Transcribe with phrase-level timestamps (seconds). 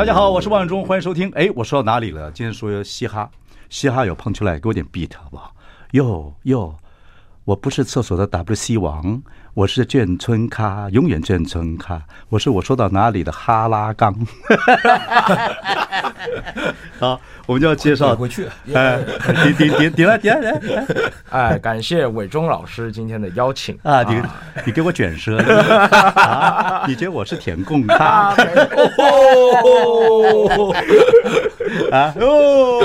[0.00, 1.30] 大家好，我是王伟忠，欢迎收听。
[1.32, 2.32] 哎，我说到哪里了？
[2.32, 3.30] 今天说嘻哈，
[3.68, 5.54] 嘻哈有碰出来，给我点 beat 好不好？
[5.90, 6.74] 哟哟，
[7.44, 9.22] 我不是厕所的 WC 王，
[9.54, 12.00] 我是眷村咖，永远眷村咖。
[12.28, 14.14] 我是我说到哪里的哈拉冈。
[17.00, 17.20] 好。
[17.46, 19.00] 我们就要介绍回去，哎，
[19.42, 20.86] 点点点点来点来，
[21.30, 24.04] 哎，感谢伟忠老师今天的邀请啊！
[24.04, 24.22] 你
[24.66, 25.36] 你给我卷舌，
[26.86, 28.36] 你觉得我是舔共咖？
[31.90, 32.84] 啊 哦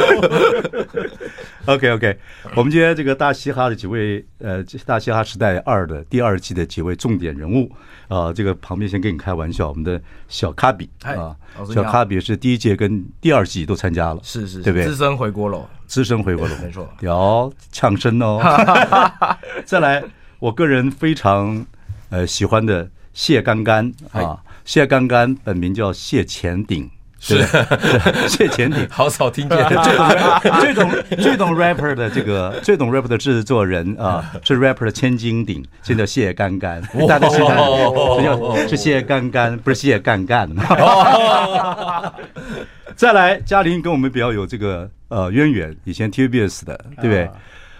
[1.66, 2.18] ，OK OK，
[2.56, 7.72] 我们今天这个大嘻哈的几位呃，大嘻哈时代二的第二季的几位重点人物
[8.08, 11.36] 啊，这个旁边先跟你开玩笑，我们的小卡比啊，
[11.74, 14.62] 小卡比是第一届跟第二季都参加了，是是。
[14.62, 14.88] 对不对？
[14.88, 16.88] 资深回锅肉，资深回锅肉， 没错。
[17.02, 18.40] 有呛声哦。
[19.66, 20.04] 再来，
[20.40, 21.66] 我个人非常
[22.10, 27.44] 呃喜欢的谢干干啊，谢干干本名叫谢前鼎，是
[28.28, 29.58] 谢 前鼎，好少听见。
[30.60, 36.82] 最懂最懂 rapper 的这个最懂 rapper 的制作人啊，是 rapper 的千斤顶，现在谢干干。
[37.08, 40.50] 大家现在是谢干干，不是谢干干。
[42.96, 47.30] 再来，嘉玲跟我们比较有这个呃渊源，以前 TVBS 的，对不对？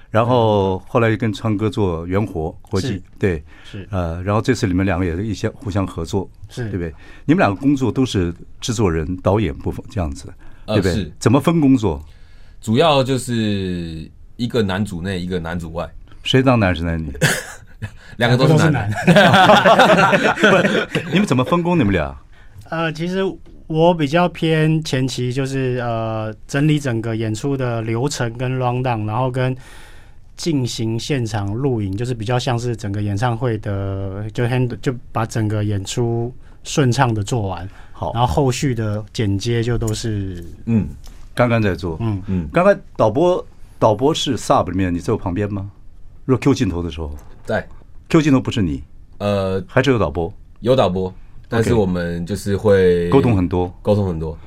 [0.10, 6.94] 然后后来又跟川哥做圆活国际，对，是呃，然后这次你们两个也是一些互相合作，是对不对？
[7.26, 10.34] 你们两个工作都是制作人、导演部分这样子，
[10.68, 11.12] 对不对？
[11.20, 12.04] 怎么分工作？
[12.62, 15.90] 主要就是一个男主内，一个男主外。
[16.24, 17.12] 谁当男，谁当女？
[18.18, 18.90] 两个都是男。
[21.12, 21.78] 你们怎么分工？
[21.78, 22.16] 你们俩？
[22.70, 23.22] 呃，其实。
[23.68, 29.58] 我比较偏前期，就是呃整理整个演出的流程跟 rundown，然后跟
[30.36, 37.68] 进行现场录影，就是比较像是整个演唱会的，就 hand 就把整个演出顺畅的做完。
[37.92, 40.88] 好，然后后续的剪接就都是嗯，
[41.34, 42.22] 刚刚在做，嗯。
[42.28, 43.46] 嗯，刚刚导播
[43.80, 45.72] 导播是 sub 里面，你在我旁边吗？
[46.26, 47.16] 若 Q 镜头的时候，
[47.46, 47.68] 在。
[48.10, 48.84] Q 镜头不是你，
[49.20, 51.14] 呃，还是有导播，有导播。
[51.48, 54.38] 但是我们就是会沟通很多，沟通很多。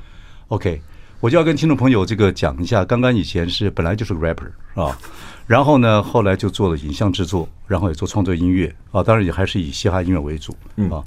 [0.49, 0.81] OK，
[1.19, 4.49] 我就要跟听众朋友这个讲一下，刚刚以前是本来就是个 rapper
[4.81, 4.97] 啊，
[5.45, 10.55] 然后呢，后来就做了影像制作，然后也做创作音乐啊，当然也还是以嘻哈音乐为主
[10.89, 11.03] 啊。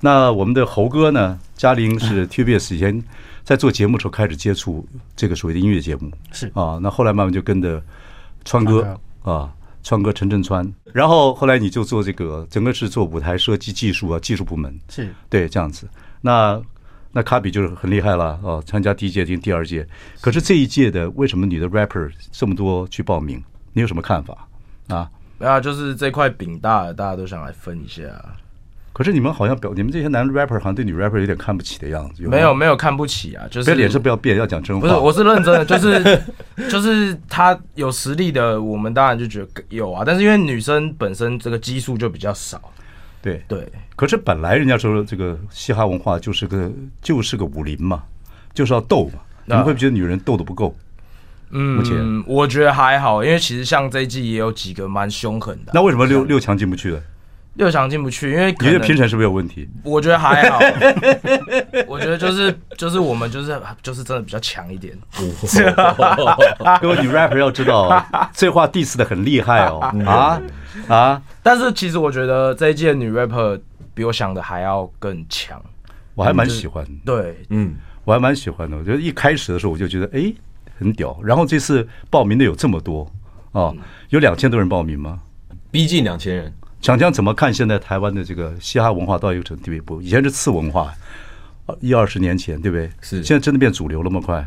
[0.00, 3.02] 那我们的猴哥呢，嘉玲是 TVBS 以前
[3.44, 7.82] 在做节目的时候开始接触这个所谓的音乐节目，是啊，那后来慢慢就跟着
[8.44, 9.50] 川哥啊。
[9.82, 15.88] 川哥陈振川，然后后来你就做这个，整个是做舞台设计技术啊，技术部门是对这样子。
[16.20, 16.60] 那
[17.16, 19.88] 那卡比就是很厉害了哦，参加第一届跟第二届，
[20.20, 23.42] 可是这一届的为什么女的 rapper 这么多去报名？
[23.72, 24.46] 你有什么看法
[24.88, 25.08] 啊？
[25.38, 28.02] 没有啊，就是这块饼大，大家都想来分一下。
[28.92, 32.22] 可是你们好像表，你们这些男 rapper 好像对女 rapper 有点看不起的样子。
[32.24, 34.86] 没有没有看不起啊，就是脸色不要变，要讲真话。
[34.86, 36.22] 不是，我是认真的，就是
[36.68, 40.02] 就是他有实力的，我们当然就觉得有啊。
[40.04, 42.60] 但是因为女生本身这个基数就比较少，
[43.48, 43.72] 对对。
[43.94, 46.70] 可是本来人家说这个嘻哈文化就是个
[47.02, 48.02] 就是个武林嘛，
[48.54, 49.20] 就是要斗嘛。
[49.44, 50.74] 你们会不会觉得女人斗的不够？
[51.50, 55.70] 嗯，目前我觉得还好，因为其实像这一季也有几个蛮凶狠的。
[55.72, 57.00] 那为什么六六强进不去了？
[57.54, 59.66] 六强进不去，因为你觉得评审是不是有问题？
[59.82, 60.58] 我觉得还好，
[61.88, 64.92] 我觉得就是就是我们就是就是真的比较强一点。
[66.82, 68.04] 各位女 rapper 要知道，
[68.34, 70.38] 这话 diss 的很厉害哦 啊
[70.88, 71.22] 啊！
[71.42, 73.60] 但是其实我觉得这一届女 rapper
[73.94, 75.60] 比我想的还要更强，
[76.14, 76.86] 我还蛮喜欢。
[77.04, 77.74] 对，嗯，
[78.04, 78.76] 我还蛮喜欢的。
[78.76, 80.32] 我觉得一开始的时候我就觉得哎
[80.78, 83.10] 很屌，然后这次报名的有这么多
[83.52, 83.72] 啊，
[84.10, 85.20] 有两千多人报名吗？
[85.70, 86.52] 逼近两千人。
[86.82, 90.00] 强强怎么看现在台湾的这个嘻哈文化到一个什么地步？
[90.00, 90.92] 以前是次文化，
[91.80, 92.90] 一二十年前对不对？
[93.00, 93.24] 是。
[93.24, 94.20] 现在真的变主流了吗？
[94.20, 94.46] 快？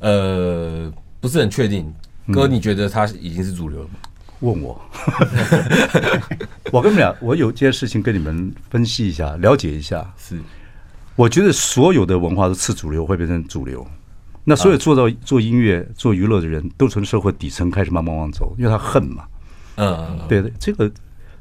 [0.00, 1.90] 呃，不是很确定。
[2.32, 3.94] 哥，你觉得他已经是主流了吗？
[4.40, 4.80] 问我。
[6.72, 10.12] 我跟你们讲，我有件事情跟你们分析一下，了解一下。
[10.16, 10.38] 是。
[11.16, 13.86] 我觉得所有的文化的次主流会变成主流。
[14.44, 19.24] 那所有做到做音乐、做娱乐的人都从社会底层开始慢慢往走，因为他恨嘛。
[19.76, 20.18] 嗯。
[20.28, 20.90] 对的，这个。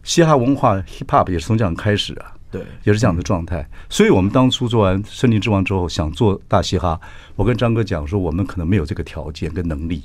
[0.05, 3.65] 嘻哈文化 hip hop 也是从这样开始啊，对，也是这样的状态。
[3.87, 6.99] 所以我们当初做完《森林之王》之后，想做大嘻哈，
[7.37, 10.03] 我跟张哥讲说，我们可能没有这个条件跟能力，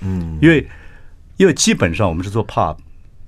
[0.00, 0.64] 嗯，因为
[1.36, 2.76] 因为基本上我们是做 pop，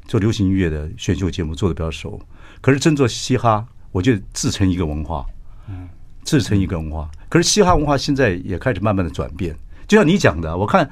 [0.06, 2.20] 做流行音乐的选秀节目做的比较熟，
[2.60, 5.24] 可是真做嘻哈，我就自成一个文化，
[5.68, 5.88] 嗯，
[6.22, 7.10] 自成一个文化。
[7.28, 9.56] 可是嘻哈文化现在也开始慢慢的转变，
[9.86, 10.90] 就像你讲的，我看。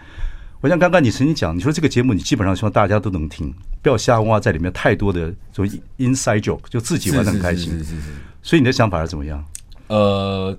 [0.62, 5.64] 我像刚刚你曾经讲，你说这个节目你基本上希望大家都能听，不要瞎话在里面太多的就
[5.98, 7.72] inside joke，就自己玩的很开心。
[7.72, 8.08] 是是是，是，是。
[8.44, 9.44] 所以你的想法是怎么样？
[9.88, 10.56] 呃，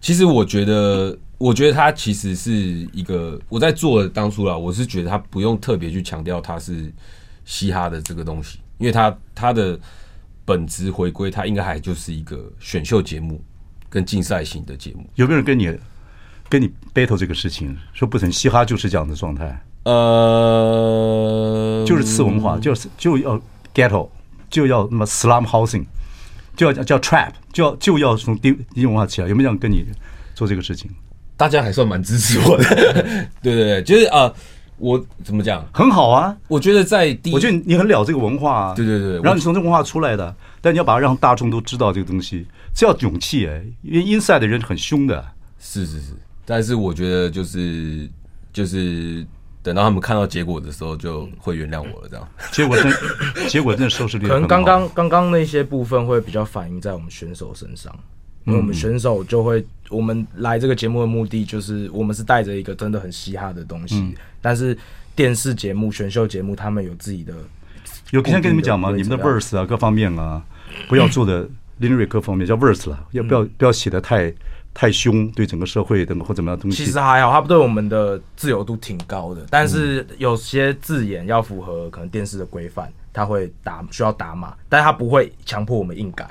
[0.00, 1.14] 其实我觉得，
[1.44, 2.52] 我觉得他其实是
[2.90, 6.90] 一个我在做的当初啦，我是觉得他不用特别去强调他是
[7.44, 9.78] 嘻哈的这个东西，因为他他的
[10.46, 13.44] 本质回归，他应该还就是一个选秀节目
[13.90, 15.06] 跟竞赛型的节目。
[15.16, 15.70] 有没有人跟你？
[16.48, 23.40] 跟你 battle 这个事情，说不成，嘻哈就是这样的状态，呃，就是次文化，就是就要
[23.74, 24.08] ghetto，
[24.50, 25.84] 就要那么 slum housing，
[26.54, 29.84] 就要叫叫 trap，就要就要从低低文化起来，有没有人跟你
[30.34, 30.90] 做这个事情？
[31.36, 32.64] 大家还算蛮支持我的，
[33.42, 34.34] 对对对，就是啊、呃，
[34.78, 45.24] 我怎么讲，很好啊，我觉得在第一，我觉得你很了这个文化啊，对对对，然后你从这个文化出来的，但你要把它让大众都知道这个东西，这要勇气哎，因为 inside 的人很凶的，
[45.58, 46.12] 是是是。
[46.46, 48.08] 但是我觉得就是
[48.52, 49.26] 就是
[49.62, 52.08] 等到他们看到结果的时候，就会原谅我了。
[52.10, 52.28] 这样。
[52.52, 52.92] 结果真
[53.48, 57.90] 结果真的收视率可能刚刚刚刚那些部分会比较反映在我们选手身上，
[58.44, 64.76] 因为我们选手就会我们来这个节目的目的就是我们是带着一个真的很嘻哈的东西，但是
[65.14, 67.34] 电视节目选秀节目他们有自己的
[68.10, 68.90] 有之前跟你们讲吗？
[68.90, 70.42] 你们的 verse 啊各方面啊
[70.88, 71.48] 不要做的
[71.80, 74.32] lyric 各方面叫 verse 了，要不要不要写的太。
[74.76, 79.46] 太凶，对整个社会等或怎么样东西，其实还好，他对我们的自由度挺高的。
[79.48, 86.28] 但是有些字眼要符合可能电视的规范，他会打需要打码，但是他不会强迫我们硬改。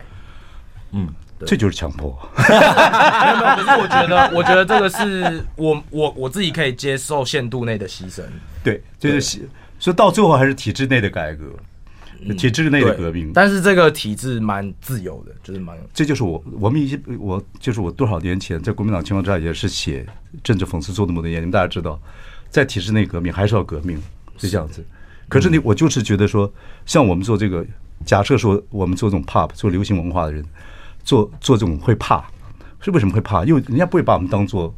[0.91, 1.07] 嗯，
[1.45, 2.17] 这就是强迫。
[2.37, 8.21] 没有没有，可是我觉得， 我觉得这个是我我我自己可以接受限度内的牺牲。
[8.63, 9.47] 对，就是
[9.79, 11.45] 所以到最后还是体制内的改革。
[12.37, 15.77] 体制内的革命，但是这个体制蛮自由的，就是蛮。
[15.93, 20.05] 这就是我，我们一些我就是我多少年前在国民党情况之下也是写
[20.41, 21.99] 政治讽刺做那么多年，你们大家知道，
[22.49, 24.01] 在体制内革命还是要革命，
[24.37, 24.81] 是这样子。
[25.27, 26.49] 可是你我就是觉得说，
[26.85, 27.65] 像我们做这个，
[28.05, 30.41] 假设说我们做这种 pop 做流行文化的人，
[31.03, 32.23] 做做这种会怕，
[32.79, 33.43] 是为什么会怕？
[33.45, 34.73] 因为人家不会把我们当做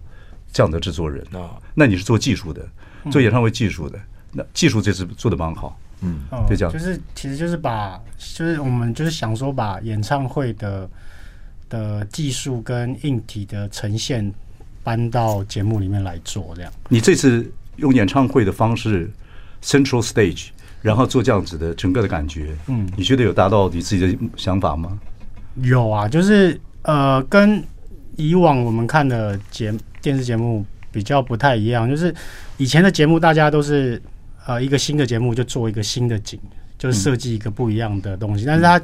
[0.52, 1.58] 这样的制作人啊。
[1.74, 2.68] 那你是做技术的，
[3.12, 4.00] 做演唱会技术的，
[4.32, 5.78] 那技术这次做的蛮好。
[6.02, 6.20] 嗯，
[6.50, 10.90] 就这样，就是其实就是把，就是我们就是想说把演唱会的
[11.70, 14.32] 的技术跟硬体的呈现
[14.84, 16.72] 搬到节目里面来做，这样。
[16.90, 19.10] 你这次用演唱会的方式
[19.64, 20.50] ，Central Stage，
[20.82, 25.00] 然后做这样子的整个的感觉，嗯，你觉得有达到你自己的想法吗？
[25.62, 27.64] 有啊，就是呃，跟
[28.16, 32.14] 以往我们看的节电视节目比较不太一样，就是
[32.58, 34.02] 以前的节目大家都是。
[34.48, 36.40] 呃，一个新的节目就做一个新的景，
[36.78, 38.80] 就设计一个不一样的东西，但是它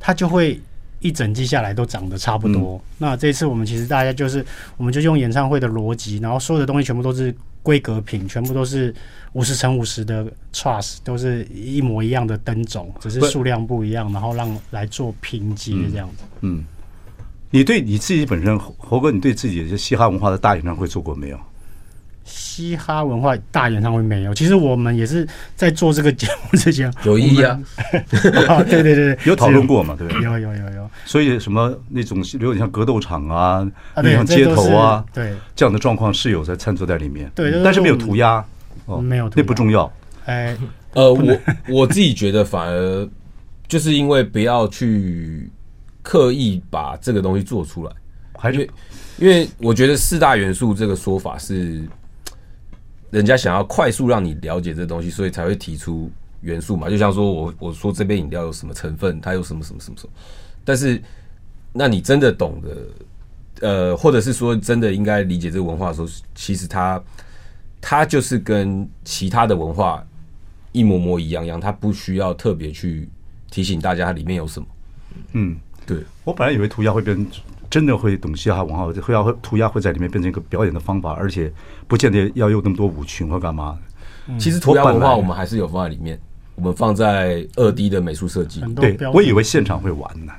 [0.00, 0.58] 它就会
[1.04, 2.76] 一整季下来都长得差不多。
[2.76, 4.42] 嗯、那这次我们其实大家就是，
[4.78, 8.92] 我们就用演唱会的逻辑，然后所有的东西全部都是规格品，全部都是
[9.34, 16.24] 五十乘五十的 truss，都是一模一样的灯种，只是数量不一样，然后让来做拼接这样子。
[16.40, 16.64] 嗯，嗯，
[17.50, 21.38] 你对你自己本身，猴哥，你对自己的嘻哈文化的大演唱会做过没有？
[22.24, 27.60] 嘻哈文化大演唱会没有，其实我们也是在做这个节目之前有意义啊，
[28.66, 30.22] 对对 对， 有讨论过嘛，对不对？
[30.22, 38.44] 有有有有，所以什么那种有点像格斗场啊，那像街头啊，对这样的状况是有在参与在里面，对，但是没有涂鸦，
[38.86, 39.90] 哦，没有，那不重要。
[40.24, 40.56] 哎，
[40.94, 43.08] 呃，我 我自己觉得反而
[43.68, 45.50] 就是因为不要去
[46.02, 47.92] 刻意把这个东西做出来，
[48.34, 48.68] 还是
[49.18, 51.82] 因为我觉得四大元素这个说法是。
[53.10, 56.90] 人家想要快速让你了解这东西，所以才会提出元素嘛。
[56.90, 60.12] 就像说我我说这杯饮料有什么成分，它有什么什么什么什么。
[60.64, 61.00] 但是，
[61.72, 67.02] 那你真的懂得，呃，或者是说真的应该理解这个文化的时候，其实它
[67.80, 70.04] 它就是跟其他的文化
[70.72, 73.08] 一模模一样样，它不需要特别去
[73.50, 74.66] 提醒大家它里面有什么。
[75.32, 75.56] 嗯，
[75.86, 77.26] 对，我本来以为涂鸦会变。
[77.70, 81.52] 真的会懂嘻哈文化，会要会涂鸦会在里面变成一个表演的方法，而且
[81.88, 83.76] 不见得要用那么多舞群或干嘛。
[84.38, 86.16] 其实涂鸦文化我们还是有放在里面，
[86.54, 88.60] 我们放在二 D 的美术设计。
[88.76, 90.38] 对，我以为现场会玩呢啊，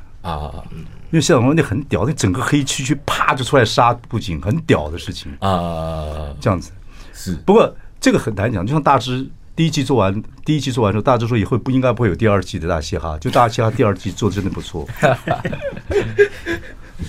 [1.11, 6.71] 因为现场那很屌，那整个黑区区啪就出来杀布景，很屌的事情啊，这样子
[7.13, 7.35] 是。
[7.45, 14.87] 不过这个很难讲，就像大师第一季做完，第一季做完之后，大师说以后不应该不会有第二季的大嘻哈，就大嘻哈第二季做的真的不错。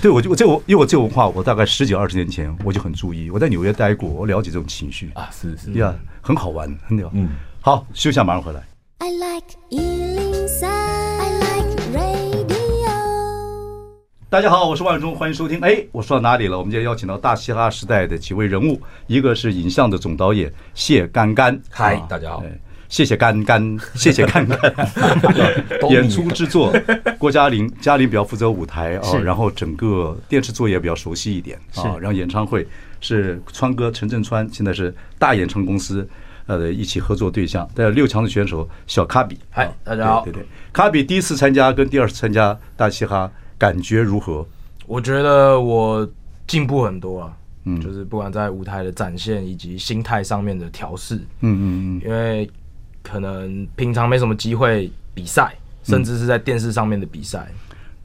[0.03, 7.11] 对，我就我这我因为我这文化，我大概十几二十年前我就很注意，我在纽约待过，我了解这种情绪啊，是是呀，很好玩，很屌。
[7.15, 7.31] 嗯，
[7.61, 8.63] 好，休息下，马上回来。
[8.99, 9.47] I like
[14.29, 15.61] 大家好，我是万忠，欢迎收听。
[15.61, 16.59] 哎，我说到哪里了？
[16.59, 21.57] 我们今天邀请到大嘻哈时代的几位人物，一个是影像的总导演谢甘甘。
[21.71, 22.43] 嗨，大家好，
[22.89, 24.59] 谢谢甘甘，谢谢甘甘。
[25.91, 26.75] 演出制作
[27.19, 31.95] 郭嘉玲，嘉玲比较负责舞台啊，然后整个电视作业比较熟悉一点啊。
[32.01, 32.67] 然后演唱会
[33.01, 36.07] 是川哥陈振川，现在是大演唱公司
[36.47, 37.65] 呃一起合作对象。
[37.77, 39.39] 还有六强的选手小卡比。
[39.51, 40.25] 嗨，大家好。
[40.25, 43.31] 对对，卡比第一次参加跟第二次参加大嘻哈。
[43.59, 44.47] 感觉如何？
[44.87, 46.09] 我觉得我
[46.47, 52.49] 进步很多啊，嗯，就是不管在舞台的展现以及心态上面的调试，嗯嗯嗯，因为
[53.03, 57.49] 可能平常没什么机会比赛，甚至是在电视上面的比赛，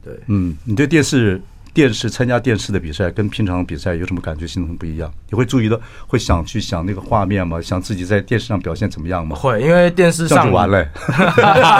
[0.04, 1.40] 对，嗯，你对电视
[1.74, 4.48] 电视参加电视的比赛跟平常比赛有什么感觉？
[4.48, 5.14] 心情不一样？
[5.30, 7.62] 你会注意到会想去想那个画面吗？
[7.62, 9.36] 想自己在电视上表现怎么样吗？
[9.36, 10.84] 会，因为电视上就完了，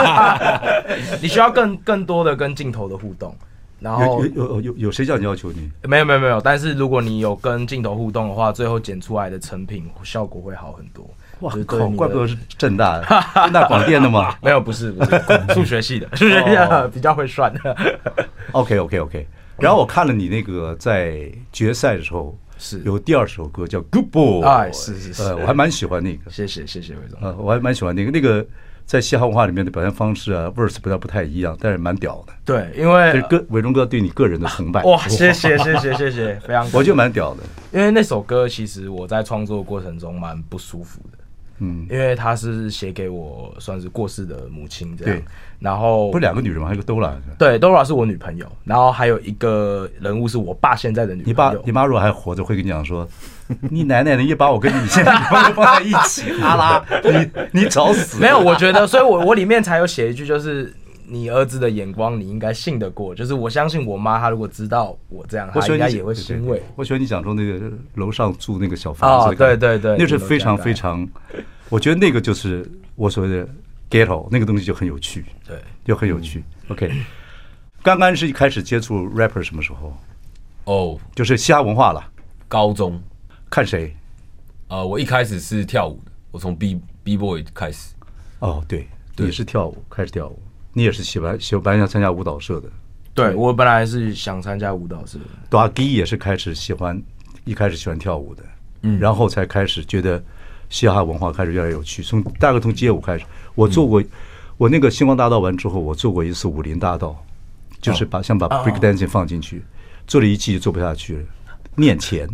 [1.20, 3.36] 你需要更更多的跟镜头的互动。
[3.82, 5.70] 然后有有有有谁叫你要求你？
[5.88, 11.04] 没有没有没有，但是如果你有跟镜头互动的话，最后剪出来的成品效果会好很多。
[11.40, 11.88] 哇靠！
[11.88, 14.34] 怪不得是正大的，政大广电的嘛？
[14.40, 15.20] 没有，不是不是，
[15.52, 17.52] 数学系的，数学系的比较会算。
[18.52, 19.26] OK OK OK。
[19.58, 26.30] 然后我看了你那个在决赛的时候是有第二首歌叫《Good Boy》，哎，是是是，我还蛮喜欢那个。
[26.30, 28.46] 谢谢谢谢魏总，呃，我还蛮喜欢那个那个。
[28.92, 32.32] 在嘻哈文化里面的表现方式啊，verse 不太不太一样，但是蛮屌的。
[32.44, 34.82] 对，因为哥伟忠哥对你个人的崇拜。
[34.82, 36.68] 哇，谢谢谢谢谢谢，非常。
[36.74, 41.16] 我觉得蛮屌的，因为那首歌其实我在创作过程中蛮不舒服的。
[41.62, 45.16] 嗯，因为他是写给我算是过世的母亲这样。
[45.16, 45.24] 对。
[45.60, 46.66] 然后不是两个女人吗？
[46.66, 47.12] 还有个 Dora。
[47.38, 51.26] 对，Dora 是我女朋友，然后还有一个人物是我爸现在的女朋友。
[51.28, 53.08] 你爸，你妈如果还活着，会跟你讲说。
[53.70, 58.18] 你奶奶的，也把我跟你现在女朋友放在一起，哈拉， 你你找死！
[58.18, 60.72] 没有，我觉得，所以我我里面才有写一句，就是
[61.06, 63.14] 你儿子的眼光，你应该信得过。
[63.14, 66.62] 就是我相信我妈，她如果知道我这样，她应该也会欣慰。
[66.76, 71.06] 我喜欢你讲说那个楼上住那个小房子，对对对，那是非常非常，
[71.72, 73.48] 我觉得那个就是我所谓的
[73.88, 76.44] ghetto，那个东西就很有趣，对，就很有趣。
[76.68, 76.92] OK，
[77.82, 79.96] 刚刚是一开始接触 rapper 什么时候？
[80.64, 82.12] 哦，就是嘻哈文化了，
[82.46, 83.02] 高中。
[83.48, 83.96] 看谁？
[84.68, 87.94] 呃，我一开始是跳舞的，我从 B B boy 开始。
[88.40, 88.86] 哦，对，
[89.16, 90.38] 你是跳舞开始跳舞，
[90.74, 92.68] 你也是喜欢喜欢参加舞蹈社的。
[93.14, 95.24] 对，我本来是想参加舞蹈社的。
[95.48, 97.02] 大基也是开始喜欢，
[97.46, 98.44] 一开始喜欢跳舞的，
[98.82, 100.22] 嗯，然后才开始觉得
[100.72, 102.02] 嘻哈文化开始越来越有趣。
[102.02, 103.24] 从大概从街舞开始，
[103.54, 104.02] 我做过，
[104.56, 107.14] 我那个星光大道完之后，我做过一次武林大道，
[107.80, 109.62] 就是把想把 break dancing 放进去，
[110.06, 111.22] 做了一季就做不下去了，
[111.76, 112.28] 念钱。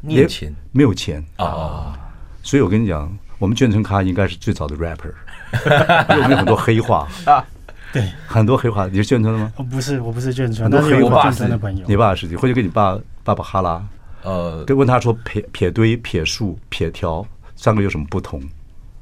[0.00, 1.24] 没钱，没有钱。
[1.36, 1.98] 啊！
[2.42, 5.12] 所以我跟你讲，我们眷村咖应该是最早的 rapper，
[6.10, 7.08] 因为我们有很多黑话。
[7.24, 7.44] 啊，
[7.92, 8.86] 对，很多黑话。
[8.86, 9.52] 你是眷村的吗？
[9.56, 11.30] 哦，不是，我不是眷村，很多黑话。
[11.32, 11.84] 是的朋友。
[11.88, 13.84] 你爸是，回去跟你爸爸爸哈拉，
[14.22, 17.26] 呃，对，问他说撇撇堆、撇树、撇条
[17.58, 18.40] 三个有什么不同？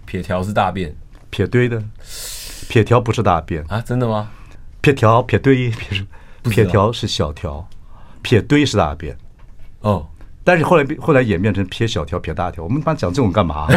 [0.07, 0.97] 撇条是大便，
[1.29, 1.83] 撇堆的，
[2.71, 3.83] 撇条不是大便啊？
[3.83, 4.31] 真的吗？
[4.81, 6.05] 撇条、撇堆、撇数，
[6.49, 7.69] 撇条是小条，
[8.23, 9.15] 撇堆是大便。
[9.81, 10.07] 哦。
[10.43, 13.67] 但是后来后来演变成撇小条撇大条，我们一般讲这种干嘛？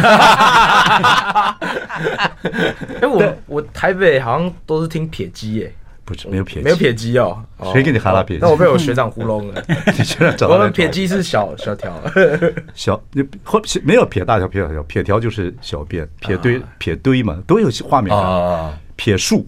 [3.02, 5.74] 哎，我我台北好像都是听撇鸡耶，
[6.10, 7.40] 不是没有撇没有撇鸡哦，
[7.72, 8.38] 谁给你哈拉撇？
[8.40, 9.64] 那我被我学长糊弄了。
[9.96, 11.96] 你学长找我们撇鸡是小小条，
[12.74, 18.76] 小你后没有撇大条撇小条，撇条就是小便，撇堆撇堆嘛，都有画面啊。
[18.96, 19.46] 撇树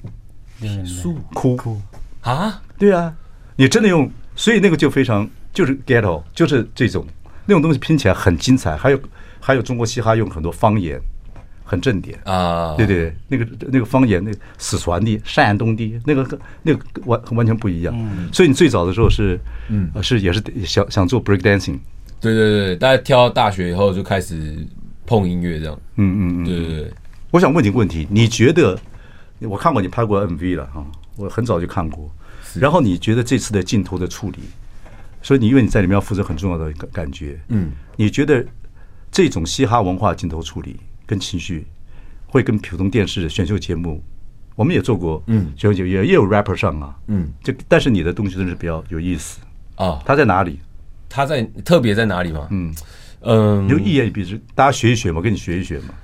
[0.87, 1.81] 树哭哭
[2.23, 3.13] 啊，对啊，
[3.57, 5.29] 你真的用，所以那个就非常。
[5.55, 7.07] 就是 ghetto，就是这种
[7.45, 8.75] 那种东西拼起来很精彩。
[8.75, 8.99] 还有
[9.39, 10.99] 还有中国嘻哈用很多方言，
[11.73, 12.75] 很正点啊。
[12.77, 17.95] 对对，那个那个方言，那个四川的、山东的，那个那个完完全不一样。
[18.31, 21.79] 所以你最早的时候是嗯是也是想想做 break dancing。
[22.21, 24.65] 对对对，大家跳到大学以后就开始
[25.07, 25.81] 碰音乐这样。
[25.97, 26.93] 嗯嗯嗯，对对对。
[27.31, 28.79] 我想问你个问题，你觉得
[29.41, 30.87] 我看过你拍过 MV 了哈？
[31.17, 32.09] 我很早就看过。
[32.55, 34.39] 然后你觉得这次的镜头的处理？
[35.25, 38.45] 所以你因为你在里面要负责很重要的感感觉，嗯，你觉得
[39.11, 40.77] 这种嘻哈文化镜头处理
[41.07, 41.67] 跟情绪，
[42.27, 44.03] 会跟普通电视的选秀节目，
[44.55, 49.41] 我们也做过，嗯，选秀节目也也有 rapper 上啊，嗯，就但是你的东西真是比较有意思
[49.77, 50.03] 啊。
[50.05, 50.59] 他在哪里？
[51.09, 52.49] 他在特别在哪里吗？
[52.51, 52.75] 嗯
[53.21, 55.95] 嗯，有意义，比如大家学一学嘛，跟你学一学嘛。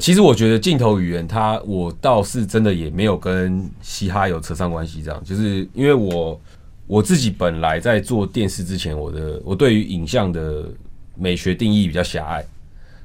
[0.00, 5.02] 其实我觉得镜头语言，它我倒是真的也没有跟嘻哈有扯上关系。
[5.02, 6.40] 这样，就是因为我
[6.86, 10.70] 我自己本来在做电视之前，我的我对于影像的
[11.16, 12.44] 美学定义比较狭隘。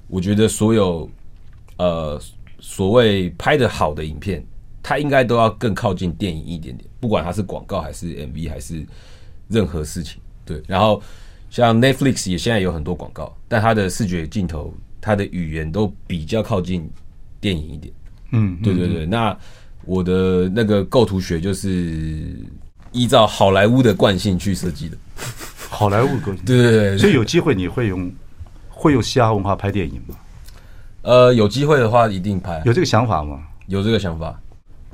[0.08, 1.10] 我觉得所有
[1.78, 2.22] 呃
[2.60, 4.46] 所谓拍的好的影片，
[4.82, 8.86] 它应该都要更靠近电影一点点，不管它是广告还是 MV 还是
[9.48, 10.22] 任何事情。
[10.46, 11.02] 对，然后
[11.50, 14.74] 像 Netflix 也现在有很多广告，但它的视觉镜头。
[15.06, 16.90] 它的语言都比较靠近
[17.42, 17.94] 电影一点，
[18.32, 19.06] 嗯，对对对。
[19.06, 19.38] 那
[19.84, 22.40] 我的那个构图学就是
[22.94, 24.98] 依照好莱坞的惯性去设计的。
[25.70, 26.98] 好莱坞构图，对对对。
[26.98, 28.10] 所以有机会你会用
[28.70, 30.16] 会用嘻哈文化拍电影吗？
[31.04, 32.62] 呃，有机会的话一定拍。
[32.66, 33.40] 有这个想法吗？
[33.68, 34.38] 有这个想法。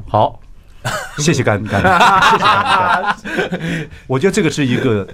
[0.07, 0.39] 好，
[1.17, 3.87] 谢谢干干，谢谢干干。
[4.05, 5.07] 我觉得这个是一个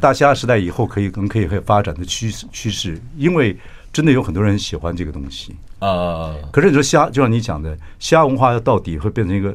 [0.00, 3.56] 大虾时代以后可以可可以可以发展的趋势趋势，因为。
[3.92, 6.34] 真的有很多人喜欢这个东西啊！
[6.50, 9.54] 可是你说虾，就像你讲的，虾文化到底会变成一个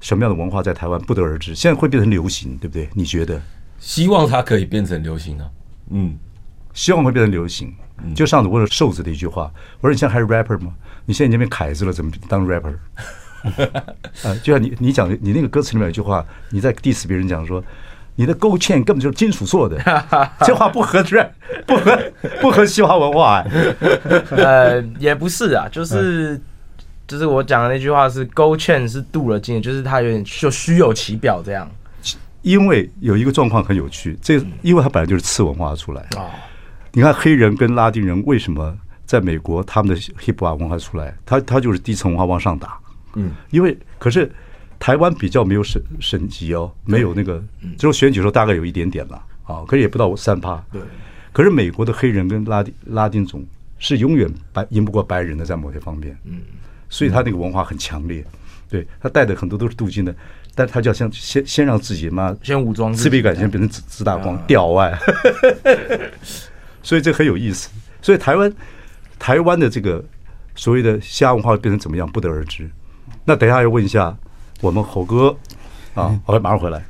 [0.00, 1.56] 什么样的文化，在台湾不得而知。
[1.56, 2.88] 现在会变成流行，对不对？
[2.94, 3.42] 你觉得？
[3.80, 5.50] 希望它可以变成流行啊！
[5.90, 6.16] 嗯，
[6.72, 7.74] 希望会变成流行。
[8.14, 10.72] 就上次问了瘦子的一句话，我说：“你现在还是 rapper 吗？
[11.06, 12.74] 你现在已经变凯子了，怎么当 rapper？”
[14.24, 17.62] 啊，就像你你讲的，你那个歌词里面有一句话，你在 diss 别人讲说。
[18.16, 19.76] 你的勾芡根本就是金属做的，
[20.46, 21.28] 这话不合适，
[21.66, 21.98] 不合
[22.40, 23.46] 不合西方文化，啊。
[24.30, 26.40] 呃，也不是啊，就是
[27.08, 31.68] 就是我讲的那句话是勾芡是镀了金，就是它有点就虚有其表这样。
[32.42, 36.30] 因为有一个状况很有趣，这因为它本来就是次文化出来啊。
[36.94, 38.74] 你看黑人跟拉丁人为什么
[39.04, 42.78] 在美国他们的 hip hop 文化出来，他他就是低层文化往上打，
[43.14, 44.30] 嗯，因为可是。
[44.76, 47.42] 台湾比较没有省省级哦，没有那个，
[47.78, 50.62] 只有选举的时候大概有一点点了啊，可是也不到三趴。
[50.70, 50.82] 对，
[51.32, 53.42] 可是美国的黑人跟拉丁拉丁种
[53.78, 56.42] 是永远白赢不过白人的，在某些方面，嗯，
[56.90, 58.22] 所以他那个文化很强烈。
[58.68, 60.14] 对，他带的很多都是镀金的，
[60.54, 64.92] 但他就要先先先让自己嘛，先武装自卑感，先变成自自大光吊外，
[66.84, 67.68] 所以这很有意思。
[68.00, 68.52] 所以台湾
[69.18, 70.04] 台湾的这个
[70.54, 72.70] 所谓的虾文化变成怎么样，不得而知。
[73.24, 74.16] 那等一下要问一下。
[74.60, 75.36] 我们猴哥
[75.94, 76.82] 啊，好，马上回来。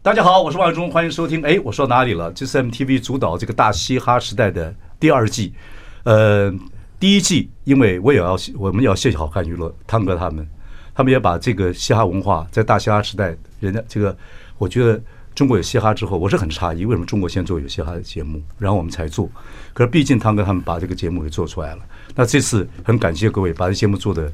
[0.00, 1.42] 大家好，我是万忠，欢迎收听。
[1.42, 2.32] 哎，我说哪里了？
[2.32, 5.52] 这是 MTV 主导这个大嘻哈时代的第二季。
[6.04, 6.54] 呃，
[6.98, 10.48] 第一季，因为我也要，我们要谢谢好看娱乐汤哥他们，
[10.94, 14.16] 他们也把这个嘻哈文化在大嘻哈时代，人家这个，
[14.58, 15.00] 我觉得。
[15.34, 19.28] 中国有嘻哈之后，我是很诧异，为什么中国先做有嘻哈的节目，然后我们才做？
[19.72, 21.80] 可是毕竟汤哥他们把这个节目给做出来了。
[22.14, 24.32] 那这次很感谢各位把这节目做的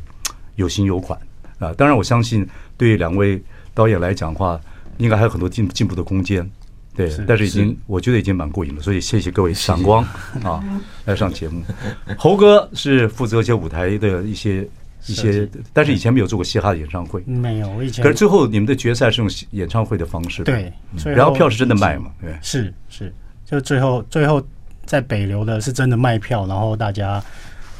[0.56, 1.18] 有型有款
[1.58, 1.72] 啊！
[1.72, 2.46] 当然，我相信
[2.76, 3.42] 对于两位
[3.72, 4.60] 导演来讲的话，
[4.98, 6.46] 应该还有很多进进步的空间。
[6.94, 10.04] 对，是但是已经我觉得已经蛮过瘾了，所以谢谢各位闪光
[10.44, 10.62] 啊
[11.06, 11.62] 来上节目。
[12.18, 14.68] 猴哥是负责一些舞台的一些。
[15.06, 17.68] 一些，但是以前没有做过嘻哈的演唱会，没有。
[17.70, 20.72] 我以前可是最后你们的决赛是用演唱会的方式，对，
[21.04, 22.10] 然后票是真的卖嘛？
[22.20, 23.12] 对，是是，
[23.46, 24.42] 就最后最后
[24.84, 27.22] 在北流的是真的卖票，然后大家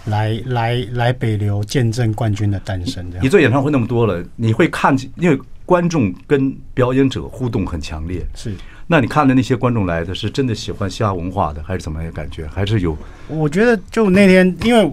[0.06, 3.08] 来来来北流见证冠军的诞生。
[3.10, 8.54] 这样，你做演唱会那么多了，你会看，因为观众跟表演者互动很强烈，是。
[8.86, 12.46] 那你看的那些观众来的是真的喜欢嘻哈文化的，还是怎么样感觉？
[12.48, 12.96] 还是有？
[13.28, 14.90] 我觉得就那天，因为。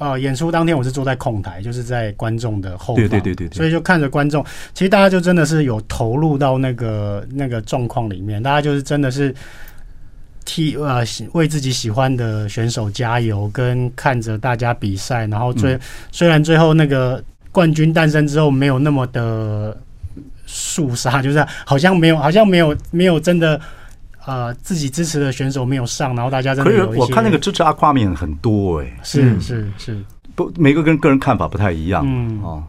[0.00, 9.34] 呃，演出当天我是坐在控台，就是在观众的后方，对对对对，所以就看着观众，其实大家就真的是有投入到那个那个状况里面，大家就是真的是
[10.46, 19.76] 替呃为自己喜欢的选手加油，跟看着大家比赛，然后最、嗯、虽然最后那个冠军诞生之后没有那么的
[20.46, 23.60] 肃杀，就是好像没有好像没有没有真的。
[24.26, 26.86] 呃，自己支持的选手没有上，然后大家真的有。
[26.86, 30.04] 可是我看那个支持阿夸面很多哎、欸，是是是，
[30.34, 32.04] 不每个跟个人看法不太一样。
[32.06, 32.62] 嗯哦，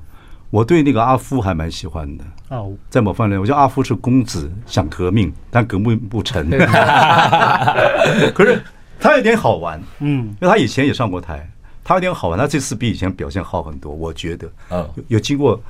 [0.49, 6.49] 我对那个阿夫还蛮喜欢的哦，在某方面，我觉得阿夫是公子想革命，但革命不成。
[8.33, 8.61] 可是
[8.99, 11.45] 他有点好玩，嗯，因为他以前也上过台，
[11.83, 14.49] 他有点好玩，他这次比以前表现好很多，我觉得。
[14.69, 15.61] 嗯，有经过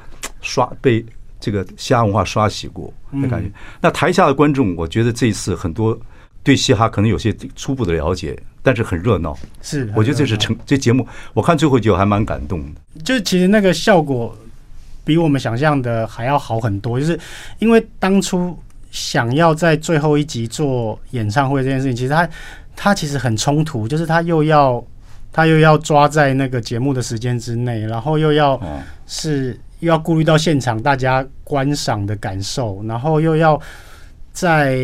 [0.42, 1.04] 刷被。
[1.42, 3.52] 这个嘻哈文化刷洗过的感觉，
[3.82, 6.00] 那台下的观众，我觉得这一次很多
[6.44, 9.36] 对嘻哈可能有些初步的了解，但是很热闹。
[9.62, 13.02] 是，我觉得这是成这节目，我看最后一集我还蛮感动的。
[13.04, 14.38] 就其实那个效果
[15.04, 17.20] 比我们想象的还要好很多，就是
[17.58, 18.56] 因为当初
[18.92, 22.30] 想要在最后一集做演唱会这件事情，其实他
[22.76, 24.84] 他其实很冲突，就是他又要
[25.34, 28.62] 他又要抓在那个节目的时间之内，然后又要
[29.08, 29.60] 是。
[29.82, 33.60] 又要顾虑到现场大家观赏的感受，然后又要
[34.32, 34.80] 在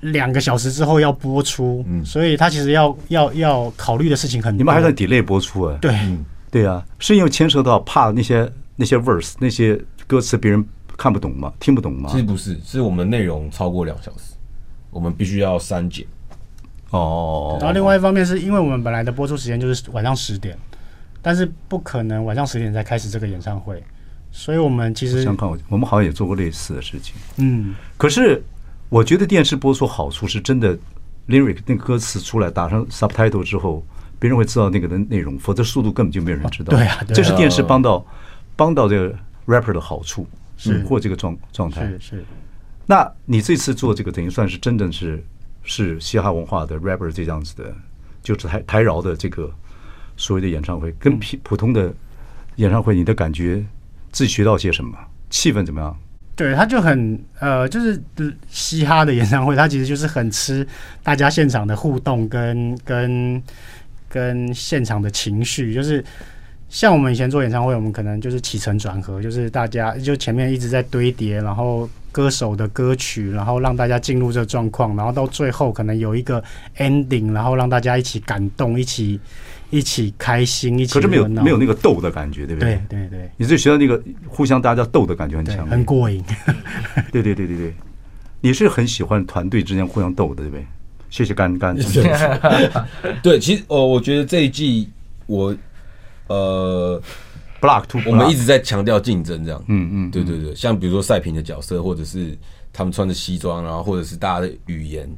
[0.00, 4.58] 两个小时之后要播出，嗯，所以他其实要要要考虑的事情很多。
[4.58, 5.78] 你们还在 delay 播出啊？
[5.80, 5.96] 对，
[6.50, 10.66] 对啊，是因为牵涉到怕那些那些 verse 那些歌词别人
[10.96, 11.52] 看不懂吗？
[11.60, 12.08] 听不懂吗？
[12.10, 14.34] 其实不是，是我们内容超过两小时，
[14.90, 16.04] 我们必须要删减。
[16.90, 20.58] 哦，然后另外一方面是因为我们本来的播出时间就是晚上十点，
[21.22, 23.82] 但是不可能晚上十点才开始这个演唱会，
[24.32, 27.14] 所以我们其实我，我们好像也做过类似的事情。
[27.36, 28.42] 嗯，可是
[28.88, 30.76] 我觉得电视播出好处是真的
[31.28, 33.86] ，lyric 那个歌词出来打上 subtitle 之后，
[34.18, 36.76] 别人会知道那个的内容，否则速度根本就没有人知道。
[36.76, 38.04] 对啊，这是电视帮到
[38.56, 39.14] 帮到这个
[39.46, 41.86] rapper 的好处，是或这个状状态。
[41.86, 42.24] 是是。
[42.86, 45.22] 那你这次做这个，等于算是真的是。
[45.64, 47.72] 是嘻哈文化的 rapper 这样子的，
[48.20, 49.48] 就是台台饶的这个
[50.16, 51.94] 所谓的演唱会，跟普普通的
[52.56, 53.64] 演唱会，你的感觉
[54.12, 54.96] 自己学到些什么？
[55.30, 55.96] 气氛怎么样？
[56.36, 58.00] 对，他就很呃，就是
[58.48, 60.64] 嘻哈的演唱会，他其实就是很吃
[61.02, 63.42] 大家现场的互动跟跟
[64.08, 66.04] 跟现场的情绪，就是
[66.68, 71.88] 像我们以前做演唱会，我们可能就是起承转合，就是大家就前面一直在堆叠，然后。
[72.12, 76.44] 歌手的歌曲，然后让大家进入这个状况，然后到最后可能有一个
[76.76, 79.18] ending，然后让大家一起感动，一起
[79.72, 80.94] 一起开心，一起。
[80.94, 82.80] 可是没有没有那个斗的感觉，对不对？
[82.88, 83.30] 对对对。
[83.36, 86.22] 你是觉得那个互相大家斗的感觉很强，很过瘾。
[87.10, 87.74] 对对对对对，
[88.40, 90.64] 你是很喜欢团队之间互相斗的，对不对？
[91.10, 91.76] 谢谢干干。
[93.22, 94.88] 对，其实哦，我觉得这一季
[95.26, 95.56] 我
[96.28, 97.02] 呃。
[97.62, 102.36] Block to，我们一直在强调竞争，这样，嗯嗯，对对对，像比如说赛评的角色，或者是
[102.72, 105.08] 他们穿的西装，然后或者是大家的语言，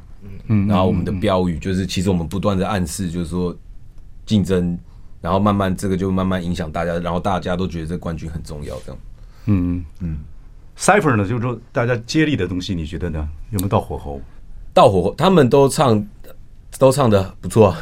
[0.49, 3.57] 嗯，然后我们的标语就是，其实我们不断的暗示，就是说
[4.27, 4.79] 竞争，
[5.21, 8.99] 然后慢慢这个就慢慢影响大家，然后大家都觉得这冠军很重要，这样，
[9.47, 10.19] 嗯嗯
[10.79, 13.29] ，Cypher 呢，就是说大家接力的东西，你觉得呢？
[13.51, 14.21] 有没有到火候？
[14.73, 16.07] 到火候，他们都唱。
[16.77, 17.73] 都唱的不错，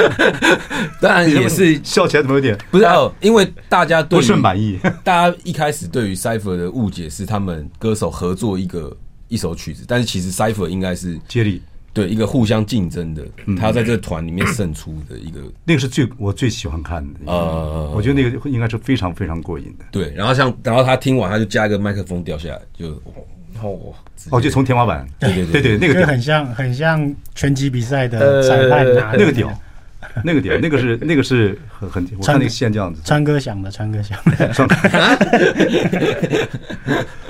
[1.00, 4.78] 当然也是笑起来怎么有点不是哦，因为大家对不是满意。
[5.02, 8.94] 大家一开始对于 Cypher 的误解是他们歌手合作一个
[9.28, 13.24] 一首曲子，但是其实 Cypher 应该是接力，对一个互相竞争的，
[13.58, 15.40] 他要在这个团里面胜出的一个。
[15.64, 19.84] 那个是最我最喜欢看的，呃，我觉得那个应该是非常非常过瘾的。
[19.90, 23.00] 对，然后像然后他听完他就加一个麦克风掉下来就。
[23.60, 23.92] 哦，
[24.30, 29.52] 哦，就从天花板，对对对对，那个很像很像拳击比赛的裁判拿那个屌，
[30.22, 34.52] 那个屌， 那个是那个是很很，我看那个线这样子，川哥想的，川哥想的，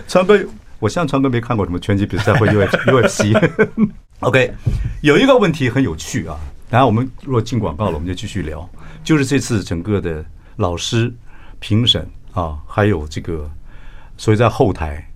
[0.06, 0.38] 川哥，
[0.80, 3.32] 我像川哥没看过什么拳击比赛或 U U F C。
[4.20, 4.52] OK，
[5.00, 8.68] 有一个问题很有趣啊，然后我们如果进广告了，我们就继续聊，
[9.04, 10.24] 就是这次整个的
[10.56, 11.12] 老师
[11.58, 13.50] 评审啊，还有这个
[14.16, 15.08] 所以在后台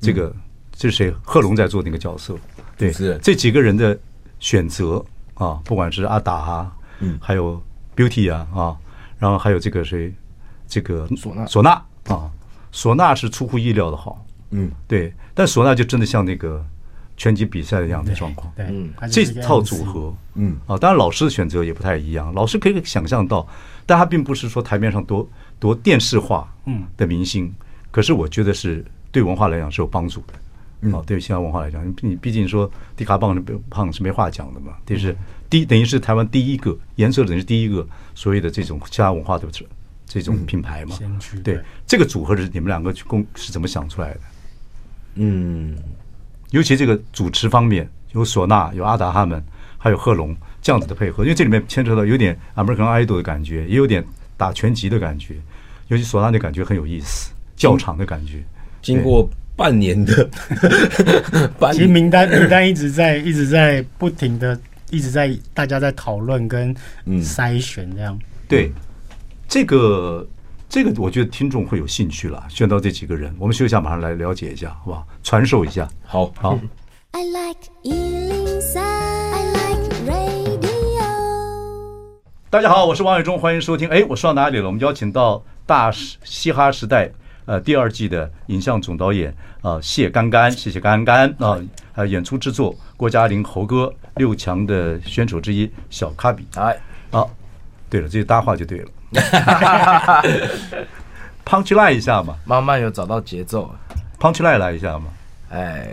[0.00, 0.34] 这个。
[0.78, 1.10] 这是谁？
[1.22, 2.36] 贺龙在做那个角色，
[2.76, 3.18] 对，是。
[3.22, 3.98] 这几个人的
[4.40, 7.58] 选择啊，不管是阿达啊，嗯，还有
[7.96, 8.76] Beauty 啊啊，
[9.18, 10.12] 然后还有这个谁，
[10.68, 11.46] 这个唢呐。
[11.46, 11.80] 唢呐
[12.12, 12.30] 啊，
[12.74, 16.62] 唢呐是出乎意料的好，嗯，对，但唢呐就真的像那个
[17.16, 23.46] 拳击比赛的样子状况，对，嗯，这套组合，嗯啊，当然老师的选择也不太一样，老师可以想象到，
[23.86, 27.52] 但他并不是说台面上多多电视化，嗯的明星，
[27.90, 30.34] 可是我觉得是对文化来讲是有帮助的。
[30.92, 34.74] 哦，对于嘻哈文化来讲，你毕竟说迪卡棒是胖是没话讲的嘛。
[34.84, 35.16] 这是
[35.48, 39.48] 第等于是台湾第一个颜色，等于是第一个所谓的这种其他文化的
[40.06, 40.96] 这种品牌嘛。
[41.42, 44.20] 对，这个组合是你们两个去共是怎么想出来的？
[45.14, 45.74] 嗯，
[46.56, 49.44] 尤其这个主持方面，有唢呐，有阿达哈们，
[49.76, 54.02] 还有贺龙这样子的配合，因为这里面牵扯到有点 American Idol 的感觉，也有点
[54.38, 55.34] 打拳击的感觉，
[55.88, 58.42] 尤其唢呐的感觉很有意思，较场的感觉，
[58.80, 59.28] 经过。
[59.56, 60.28] 半年的，
[61.72, 68.14] 其实名单名单一直在一直在不停的一直在大家在讨论跟筛选这样。
[68.14, 68.70] 嗯、对，
[69.48, 70.28] 这个
[70.68, 75.06] 这个我觉得听众会有兴趣了，选到这几个人，我们休息一下，马上来了解一下，好不好？
[75.22, 76.58] 传授一下，好好。
[77.12, 80.66] I like 103, I like radio。
[82.50, 83.88] 大家好，我是王伟忠，欢迎收听。
[83.88, 84.66] 哎，我说到哪里了？
[84.66, 87.10] 我们邀请到大嘻哈时代。
[87.46, 89.30] 呃，第二季的影像总导演
[89.62, 91.56] 啊、呃，谢干干，谢谢干干啊，
[91.92, 96.76] 还有演出制作郭嘉玲猴哥，六强的选手之一小卡比，哎，
[97.12, 97.30] 好，
[97.88, 98.88] 对了，这些搭话就对了
[101.44, 103.70] ，punch line 一下嘛，慢慢有找到节奏
[104.18, 105.04] ，punch line 来一下嘛，
[105.50, 105.88] 哎，